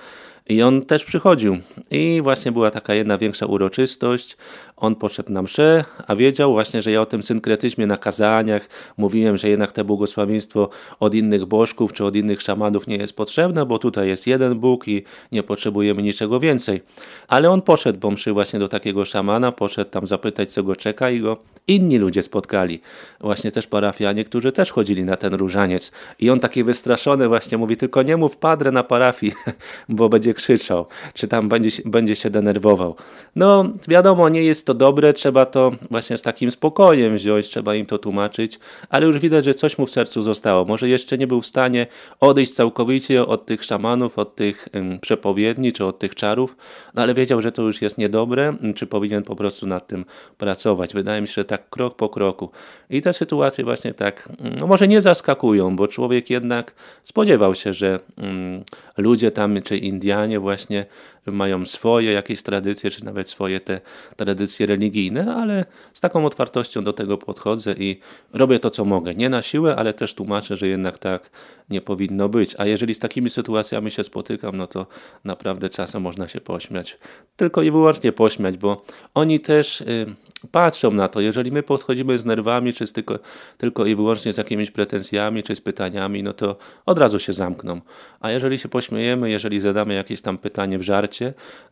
i 0.49 0.63
on 0.63 0.83
też 0.83 1.05
przychodził. 1.05 1.59
I 1.91 2.21
właśnie 2.23 2.53
była 2.53 2.71
taka 2.71 2.95
jedna 2.95 3.19
większa 3.19 3.47
uroczystość. 3.47 4.37
On 4.77 4.95
poszedł 4.95 5.33
na 5.33 5.43
mszę, 5.43 5.85
a 6.07 6.17
wiedział 6.17 6.53
właśnie, 6.53 6.83
że 6.83 6.91
ja 6.91 7.01
o 7.01 7.07
tym 7.07 7.23
synkretyzmie 7.23 7.87
na 7.87 7.97
kazaniach 7.97 8.69
mówiłem, 8.97 9.37
że 9.37 9.49
jednak 9.49 9.73
to 9.73 9.85
błogosławieństwo 9.85 10.69
od 11.01 11.15
innych 11.15 11.45
bożków 11.45 11.93
czy 11.93 12.05
od 12.05 12.17
innych 12.17 12.43
szamanów 12.43 12.89
nie 12.93 12.99
jest 12.99 13.17
potrzebne, 13.17 13.67
bo 13.67 13.79
tutaj 13.79 14.09
jest 14.09 14.27
jeden 14.27 14.59
Bóg 14.59 14.89
i 14.89 15.05
nie 15.33 15.43
potrzebujemy 15.43 16.03
niczego 16.03 16.41
więcej. 16.41 16.81
Ale 17.29 17.51
on 17.51 17.63
poszedł 17.63 17.99
po 17.99 18.11
mszy 18.11 18.33
właśnie 18.33 18.59
do 18.59 18.69
takiego 18.69 19.05
szamana, 19.05 19.53
poszedł 19.53 19.91
tam 19.91 20.07
zapytać, 20.07 20.53
co 20.53 20.63
go 20.63 20.77
czeka 20.77 21.11
i 21.11 21.21
go 21.21 21.37
inni 21.67 21.99
ludzie 21.99 22.23
spotkali. 22.23 22.81
Właśnie 23.21 23.53
też 23.53 23.67
parafianie, 23.67 24.25
którzy 24.25 24.53
też 24.53 24.73
chodzili 24.73 25.05
na 25.05 25.17
ten 25.17 25.35
różaniec. 25.35 25.93
I 26.19 26.31
on 26.31 26.41
taki 26.41 26.65
wystraszony 26.65 27.29
właśnie 27.29 27.59
mówi, 27.59 27.77
tylko 27.77 28.03
nie 28.03 28.17
mów 28.17 28.37
padre 28.37 28.71
na 28.73 28.83
parafii, 28.83 29.33
bo 29.89 30.09
będzie 30.09 30.35
krzyczał, 30.35 30.87
czy 31.15 31.29
tam 31.29 31.49
będzie, 31.49 31.71
będzie 31.85 32.17
się 32.17 32.31
denerwował. 32.31 32.97
No 33.37 33.65
wiadomo, 33.89 34.29
nie 34.29 34.43
jest 34.43 34.67
to 34.67 34.75
dobre, 34.75 35.13
trzeba 35.13 35.47
to 35.47 35.73
właśnie 35.91 36.19
z 36.19 36.23
takim 36.23 36.51
spokojem 36.51 37.17
wziąć, 37.17 37.49
trzeba 37.49 37.75
im 37.75 37.87
to 37.87 37.99
tłumaczyć, 37.99 38.59
ale 38.89 39.07
już 39.07 39.19
widać, 39.19 39.45
że 39.45 39.55
coś 39.55 39.79
mu 39.79 39.87
w 39.87 39.91
sercu 39.91 40.23
zostało. 40.23 40.65
Może 40.65 40.89
jeszcze 40.89 41.19
nie 41.19 41.27
był 41.27 41.41
w 41.41 41.47
stanie 41.47 41.87
odejść 42.21 42.55
całkowicie 42.55 43.27
od 43.27 43.47
tych 43.47 43.65
szamanów, 43.65 44.19
od 44.19 44.37
tych 44.37 44.69
przepowiedni, 45.01 45.73
czy 45.73 45.85
od 45.85 45.99
tych 45.99 46.15
czarów, 46.15 46.57
no 46.95 47.03
ale 47.03 47.15
wiedział, 47.15 47.43
że 47.43 47.53
to 47.53 47.63
już 47.63 47.83
jest 47.83 47.99
niedobre, 47.99 48.57
czy 48.75 48.87
powinien 48.87 49.23
po 49.23 49.37
prostu 49.37 49.67
nad 49.67 49.87
tym 49.87 50.05
pracować. 50.39 50.95
Wydaje 50.95 51.21
mi 51.21 51.29
się, 51.29 51.35
że 51.35 51.45
tak 51.53 51.71
krok 51.71 51.97
po 51.97 52.09
kroku. 52.09 52.51
I 52.91 53.03
te 53.03 53.13
sytuacje 53.13 53.65
właśnie 53.65 53.95
tak, 53.95 54.29
no 54.61 54.67
może 54.67 54.89
nie 54.89 55.03
zaskakują, 55.03 55.77
bo 55.77 55.89
człowiek 55.89 56.31
jednak 56.31 56.75
spodziewał 57.05 57.55
się, 57.55 57.73
że 57.75 58.01
um, 58.17 58.65
ludzie 58.97 59.31
tam, 59.31 59.63
czy 59.63 59.77
Indianie 59.77 60.41
właśnie 60.41 60.87
mają 61.27 61.67
swoje 61.67 62.13
jakieś 62.13 62.43
tradycje, 62.43 62.91
czy 62.91 63.05
nawet 63.05 63.31
swoje 63.31 63.61
te 63.61 63.81
tradycje 64.17 64.67
religijne, 64.67 65.35
ale 65.35 65.65
z 65.95 66.01
taką 66.01 66.27
otwartością 66.27 66.85
do 66.85 66.93
tego 66.93 67.19
podchodzę 67.19 67.75
i 67.79 68.01
robię 68.33 68.59
to, 68.59 68.71
co 68.71 68.85
mogę. 68.85 69.15
Nie 69.15 69.29
na 69.29 69.43
siłę, 69.43 69.77
ale 69.77 69.95
też 69.95 70.15
tłumaczę, 70.15 70.57
że 70.57 70.69
jednak 70.69 70.99
tak 70.99 71.31
nie 71.71 71.81
powinno 71.81 72.29
być. 72.29 72.55
A 72.59 72.67
jeżeli 72.67 72.95
z 72.95 72.99
takimi 72.99 73.31
sytuacjami 73.31 73.91
się 73.91 74.05
spotykam, 74.05 74.57
no 74.57 74.67
to 74.67 74.87
naprawdę 75.25 75.71
czasem 75.71 76.03
można 76.03 76.29
się 76.29 76.41
pośmiać. 76.41 76.99
Tylko 77.37 77.63
i 77.63 77.71
wyłącznie 77.71 78.13
pośmiać, 78.13 78.57
bo 78.57 78.85
oni 79.15 79.41
też 79.41 79.81
y, 79.81 80.07
patrzą 80.51 80.91
na 80.91 81.09
to. 81.09 81.21
Jeżeli 81.21 81.53
my 81.53 81.63
podchodzimy 81.63 82.19
z 82.19 82.25
nerwami, 82.25 82.73
czy 82.73 82.87
z 82.87 82.93
tylko, 82.93 83.19
tylko 83.59 83.87
i 83.87 83.95
wyłącznie 83.95 84.33
z 84.33 84.37
jakimiś 84.37 84.71
pretensjami, 84.71 85.43
czy 85.43 85.57
z 85.57 85.61
pytaniami, 85.61 86.23
no 86.23 86.33
to 86.33 86.57
od 86.87 86.99
razu 86.99 87.19
się 87.19 87.33
zamkną. 87.33 87.81
A 88.21 88.31
jeżeli 88.31 88.59
się 88.59 88.69
pośmiejemy, 88.69 89.31
jeżeli 89.31 89.61
zadamy 89.61 89.95
jakieś 89.95 90.21
tam 90.21 90.39
pytanie 90.39 90.79
w 90.79 90.83
żarcie, 90.83 91.12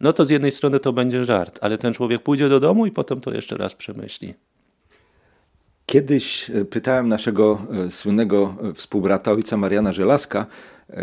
no 0.00 0.12
to 0.12 0.24
z 0.24 0.30
jednej 0.30 0.52
strony 0.52 0.80
to 0.80 0.92
będzie 0.92 1.24
żart, 1.24 1.58
ale 1.62 1.78
ten 1.78 1.94
człowiek 1.94 2.22
pójdzie 2.22 2.48
do 2.48 2.60
domu 2.60 2.86
i 2.86 2.90
potem 2.90 3.20
to 3.20 3.34
jeszcze 3.34 3.56
raz 3.56 3.74
przemyśli. 3.74 4.34
Kiedyś 5.90 6.50
e, 6.50 6.64
pytałem 6.64 7.08
naszego 7.08 7.62
e, 7.86 7.90
słynnego 7.90 8.54
e, 8.62 8.74
współbrata, 8.74 9.32
ojca 9.32 9.56
Mariana 9.56 9.92
Żelazka, 9.92 10.46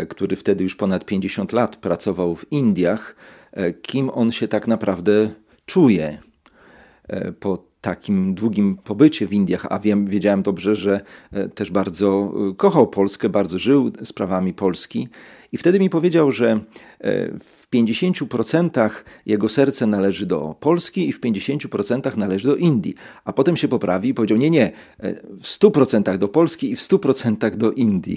który 0.08 0.36
wtedy 0.36 0.64
już 0.64 0.76
ponad 0.76 1.04
50 1.04 1.52
lat 1.52 1.76
pracował 1.76 2.36
w 2.36 2.52
Indiach, 2.52 3.16
kim 3.82 4.10
on 4.10 4.32
się 4.32 4.48
tak 4.48 4.66
naprawdę 4.66 5.30
czuje 5.66 6.18
po 7.40 7.67
takim 7.80 8.34
długim 8.34 8.76
pobycie 8.76 9.26
w 9.26 9.32
Indiach, 9.32 9.66
a 9.70 9.78
wiem, 9.78 10.06
wiedziałem 10.06 10.42
dobrze, 10.42 10.74
że 10.74 11.00
e, 11.32 11.48
też 11.48 11.70
bardzo 11.70 12.32
e, 12.50 12.54
kochał 12.54 12.86
Polskę, 12.86 13.28
bardzo 13.28 13.58
żył 13.58 13.90
sprawami 14.04 14.54
Polski. 14.54 15.08
I 15.52 15.58
wtedy 15.58 15.80
mi 15.80 15.90
powiedział, 15.90 16.32
że 16.32 16.60
w 17.40 17.66
50% 17.74 18.90
jego 19.26 19.48
serce 19.48 19.86
należy 19.86 20.26
do 20.26 20.56
Polski 20.60 21.08
i 21.08 21.12
w 21.12 21.20
50% 21.20 22.16
należy 22.16 22.48
do 22.48 22.56
Indii. 22.56 22.94
A 23.24 23.32
potem 23.32 23.56
się 23.56 23.68
poprawi 23.68 24.08
i 24.08 24.14
powiedział: 24.14 24.38
Nie, 24.38 24.50
nie, 24.50 24.72
w 25.40 25.44
100% 25.44 26.18
do 26.18 26.28
Polski 26.28 26.70
i 26.70 26.76
w 26.76 26.80
100% 26.80 27.56
do 27.56 27.72
Indii. 27.72 28.16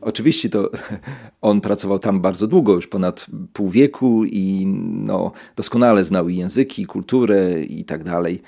Oczywiście 0.00 0.48
to 0.48 0.70
on 1.40 1.60
pracował 1.60 1.98
tam 1.98 2.20
bardzo 2.20 2.46
długo, 2.46 2.74
już 2.74 2.86
ponad 2.86 3.26
pół 3.52 3.68
wieku 3.68 4.24
i 4.24 4.66
no, 5.06 5.32
doskonale 5.56 6.04
znał 6.04 6.28
i 6.28 6.36
języki, 6.36 6.82
i 6.82 6.86
kulturę 6.86 7.62
i 7.62 7.84
tak 7.84 8.04
dalej. 8.04 8.42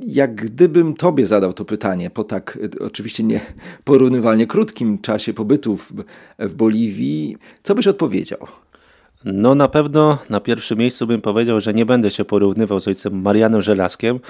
Jak 0.00 0.34
gdybym 0.34 0.94
tobie 0.94 1.26
zadał 1.26 1.52
to 1.52 1.64
pytanie 1.64 2.10
po 2.10 2.24
tak 2.24 2.58
oczywiście 2.80 3.22
nie 3.22 3.40
porównywalnie 3.84 4.46
krótkim 4.46 4.98
czasie 4.98 5.34
pobytu 5.34 5.76
w, 5.76 5.92
w 6.38 6.54
Boliwii, 6.54 7.36
co 7.62 7.74
byś 7.74 7.86
odpowiedział? 7.86 8.38
No 9.28 9.54
na 9.54 9.68
pewno 9.68 10.18
na 10.30 10.40
pierwszym 10.40 10.78
miejscu 10.78 11.06
bym 11.06 11.20
powiedział, 11.20 11.60
że 11.60 11.74
nie 11.74 11.86
będę 11.86 12.10
się 12.10 12.24
porównywał 12.24 12.80
z 12.80 12.88
ojcem 12.88 13.22
Marianem 13.22 13.62
Żelazkiem. 13.62 14.20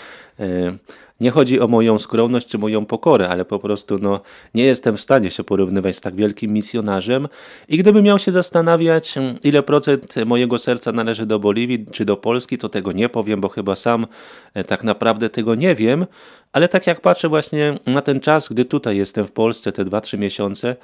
E, 0.41 0.77
nie 1.21 1.31
chodzi 1.31 1.61
o 1.61 1.69
moją 1.69 1.99
skromność 1.99 2.47
czy 2.47 2.59
moją 2.59 2.87
pokorę, 2.87 3.29
ale 3.29 3.45
po 3.45 3.59
prostu 3.59 3.99
no, 3.99 4.21
nie 4.55 4.65
jestem 4.65 4.97
w 4.97 5.01
stanie 5.01 5.31
się 5.31 5.45
porównywać 5.45 5.97
z 5.97 6.01
tak 6.01 6.15
wielkim 6.15 6.53
misjonarzem. 6.53 7.29
I 7.69 7.79
gdybym 7.79 8.05
miał 8.05 8.19
się 8.19 8.33
zastanawiać, 8.33 9.15
ile 9.45 9.63
procent 9.63 10.15
mojego 10.27 10.59
serca 10.59 10.93
należy 10.93 11.27
do 11.27 11.39
Boliwii 11.39 11.87
czy 11.93 12.05
do 12.05 12.17
Polski, 12.17 12.59
to 12.59 12.69
tego 12.69 12.93
nie 12.93 13.09
powiem, 13.09 13.41
bo 13.41 13.49
chyba 13.49 13.77
sam 13.77 14.07
e, 14.55 14.65
tak 14.65 14.85
naprawdę 14.85 15.31
tego 15.31 15.55
nie 15.55 15.75
wiem. 15.75 16.07
Ale 16.53 16.69
tak 16.69 16.87
jak 16.87 17.01
patrzę 17.01 17.29
właśnie 17.29 17.75
na 17.87 18.03
ten 18.03 18.21
czas, 18.21 18.49
gdy 18.49 18.65
tutaj 18.65 18.97
jestem 18.97 19.27
w 19.27 19.33
Polsce, 19.33 19.73
te 19.73 19.85
2-3 19.85 20.19
miesiące, 20.19 20.77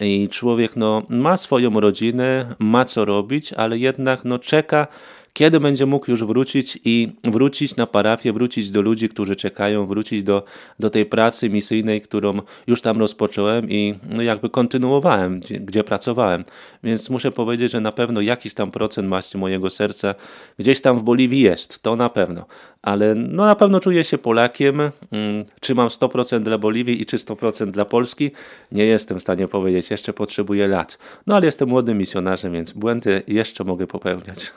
i 0.00 0.28
człowiek 0.28 0.76
no, 0.76 1.02
ma 1.08 1.36
swoją 1.36 1.80
rodzinę, 1.80 2.54
ma 2.58 2.84
co 2.84 3.04
robić, 3.04 3.52
ale 3.52 3.78
jednak 3.78 4.24
no, 4.24 4.38
czeka 4.38 4.86
kiedy 5.32 5.60
będzie 5.60 5.86
mógł 5.86 6.10
już 6.10 6.24
wrócić 6.24 6.78
i 6.84 7.12
wrócić 7.24 7.76
na 7.76 7.86
parafię, 7.86 8.32
wrócić 8.32 8.70
do 8.70 8.82
ludzi, 8.82 9.08
którzy 9.08 9.36
czekają, 9.36 9.86
wrócić 9.86 10.22
do, 10.22 10.44
do 10.80 10.90
tej 10.90 11.06
pracy 11.06 11.50
misyjnej, 11.50 12.00
którą 12.00 12.38
już 12.66 12.80
tam 12.80 12.98
rozpocząłem 12.98 13.70
i 13.70 13.94
no 14.08 14.22
jakby 14.22 14.50
kontynuowałem, 14.50 15.40
gdzie, 15.40 15.60
gdzie 15.60 15.84
pracowałem. 15.84 16.44
Więc 16.84 17.10
muszę 17.10 17.32
powiedzieć, 17.32 17.72
że 17.72 17.80
na 17.80 17.92
pewno 17.92 18.20
jakiś 18.20 18.54
tam 18.54 18.70
procent 18.70 19.08
maści 19.08 19.38
mojego 19.38 19.70
serca 19.70 20.14
gdzieś 20.58 20.80
tam 20.80 20.98
w 20.98 21.02
Boliwii 21.02 21.40
jest, 21.40 21.82
to 21.82 21.96
na 21.96 22.08
pewno. 22.08 22.46
Ale 22.82 23.14
no 23.14 23.46
na 23.46 23.54
pewno 23.54 23.80
czuję 23.80 24.04
się 24.04 24.18
Polakiem. 24.18 24.80
Mm, 24.80 25.44
czy 25.60 25.74
mam 25.74 25.88
100% 25.88 26.40
dla 26.40 26.58
Boliwii 26.58 27.02
i 27.02 27.06
czy 27.06 27.16
100% 27.16 27.70
dla 27.70 27.84
Polski? 27.84 28.30
Nie 28.72 28.84
jestem 28.84 29.18
w 29.18 29.22
stanie 29.22 29.48
powiedzieć, 29.48 29.90
jeszcze 29.90 30.12
potrzebuję 30.12 30.68
lat. 30.68 30.98
No 31.26 31.36
ale 31.36 31.46
jestem 31.46 31.68
młodym 31.68 31.98
misjonarzem, 31.98 32.52
więc 32.52 32.72
błędy 32.72 33.22
jeszcze 33.26 33.64
mogę 33.64 33.86
popełniać. 33.86 34.52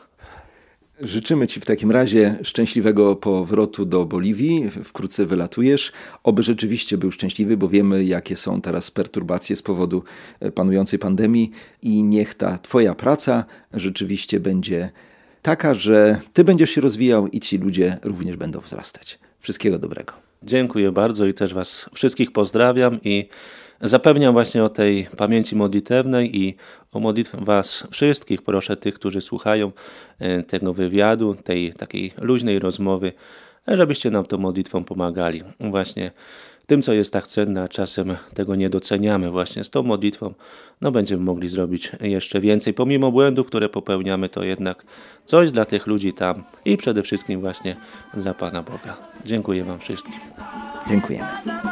Życzymy 0.99 1.47
Ci 1.47 1.59
w 1.59 1.65
takim 1.65 1.91
razie 1.91 2.37
szczęśliwego 2.43 3.15
powrotu 3.15 3.85
do 3.85 4.05
Boliwii. 4.05 4.69
Wkrótce 4.83 5.25
wylatujesz. 5.25 5.91
Oby 6.23 6.43
rzeczywiście 6.43 6.97
był 6.97 7.11
szczęśliwy, 7.11 7.57
bo 7.57 7.69
wiemy, 7.69 8.03
jakie 8.03 8.35
są 8.35 8.61
teraz 8.61 8.91
perturbacje 8.91 9.55
z 9.55 9.61
powodu 9.61 10.03
e, 10.39 10.51
panującej 10.51 10.99
pandemii 10.99 11.51
i 11.81 12.03
niech 12.03 12.33
ta 12.33 12.57
Twoja 12.57 12.95
praca 12.95 13.45
rzeczywiście 13.73 14.39
będzie 14.39 14.89
taka, 15.41 15.73
że 15.73 16.19
Ty 16.33 16.43
będziesz 16.43 16.69
się 16.69 16.81
rozwijał 16.81 17.27
i 17.27 17.39
ci 17.39 17.57
ludzie 17.57 17.97
również 18.03 18.37
będą 18.37 18.59
wzrastać. 18.59 19.19
Wszystkiego 19.39 19.79
dobrego. 19.79 20.13
Dziękuję 20.43 20.91
bardzo 20.91 21.25
i 21.25 21.33
też 21.33 21.53
Was 21.53 21.89
wszystkich 21.93 22.31
pozdrawiam 22.31 22.99
i 23.03 23.27
Zapewniam 23.83 24.33
właśnie 24.33 24.63
o 24.63 24.69
tej 24.69 25.07
pamięci 25.17 25.55
modlitewnej 25.55 26.37
i 26.41 26.55
o 26.91 26.99
modlitwę 26.99 27.37
Was 27.41 27.87
wszystkich, 27.91 28.41
proszę 28.41 28.77
tych, 28.77 28.93
którzy 28.95 29.21
słuchają 29.21 29.71
e, 30.19 30.43
tego 30.43 30.73
wywiadu, 30.73 31.35
tej 31.35 31.73
takiej 31.73 32.11
luźnej 32.17 32.59
rozmowy, 32.59 33.13
żebyście 33.67 34.11
nam 34.11 34.25
tą 34.25 34.37
modlitwą 34.37 34.83
pomagali. 34.83 35.43
Właśnie 35.59 36.11
tym, 36.65 36.81
co 36.81 36.93
jest 36.93 37.13
tak 37.13 37.27
cenne, 37.27 37.63
a 37.63 37.67
czasem 37.67 38.15
tego 38.33 38.55
nie 38.55 38.69
doceniamy. 38.69 39.31
Właśnie 39.31 39.63
z 39.63 39.69
tą 39.69 39.83
modlitwą 39.83 40.33
no, 40.81 40.91
będziemy 40.91 41.23
mogli 41.23 41.49
zrobić 41.49 41.91
jeszcze 42.01 42.39
więcej. 42.39 42.73
Pomimo 42.73 43.11
błędów, 43.11 43.47
które 43.47 43.69
popełniamy, 43.69 44.29
to 44.29 44.43
jednak 44.43 44.85
coś 45.25 45.51
dla 45.51 45.65
tych 45.65 45.87
ludzi 45.87 46.13
tam 46.13 46.43
i 46.65 46.77
przede 46.77 47.03
wszystkim 47.03 47.41
właśnie 47.41 47.75
dla 48.13 48.33
Pana 48.33 48.63
Boga. 48.63 48.97
Dziękuję 49.25 49.63
Wam 49.63 49.79
wszystkim. 49.79 50.13
Dziękujemy. 50.89 51.70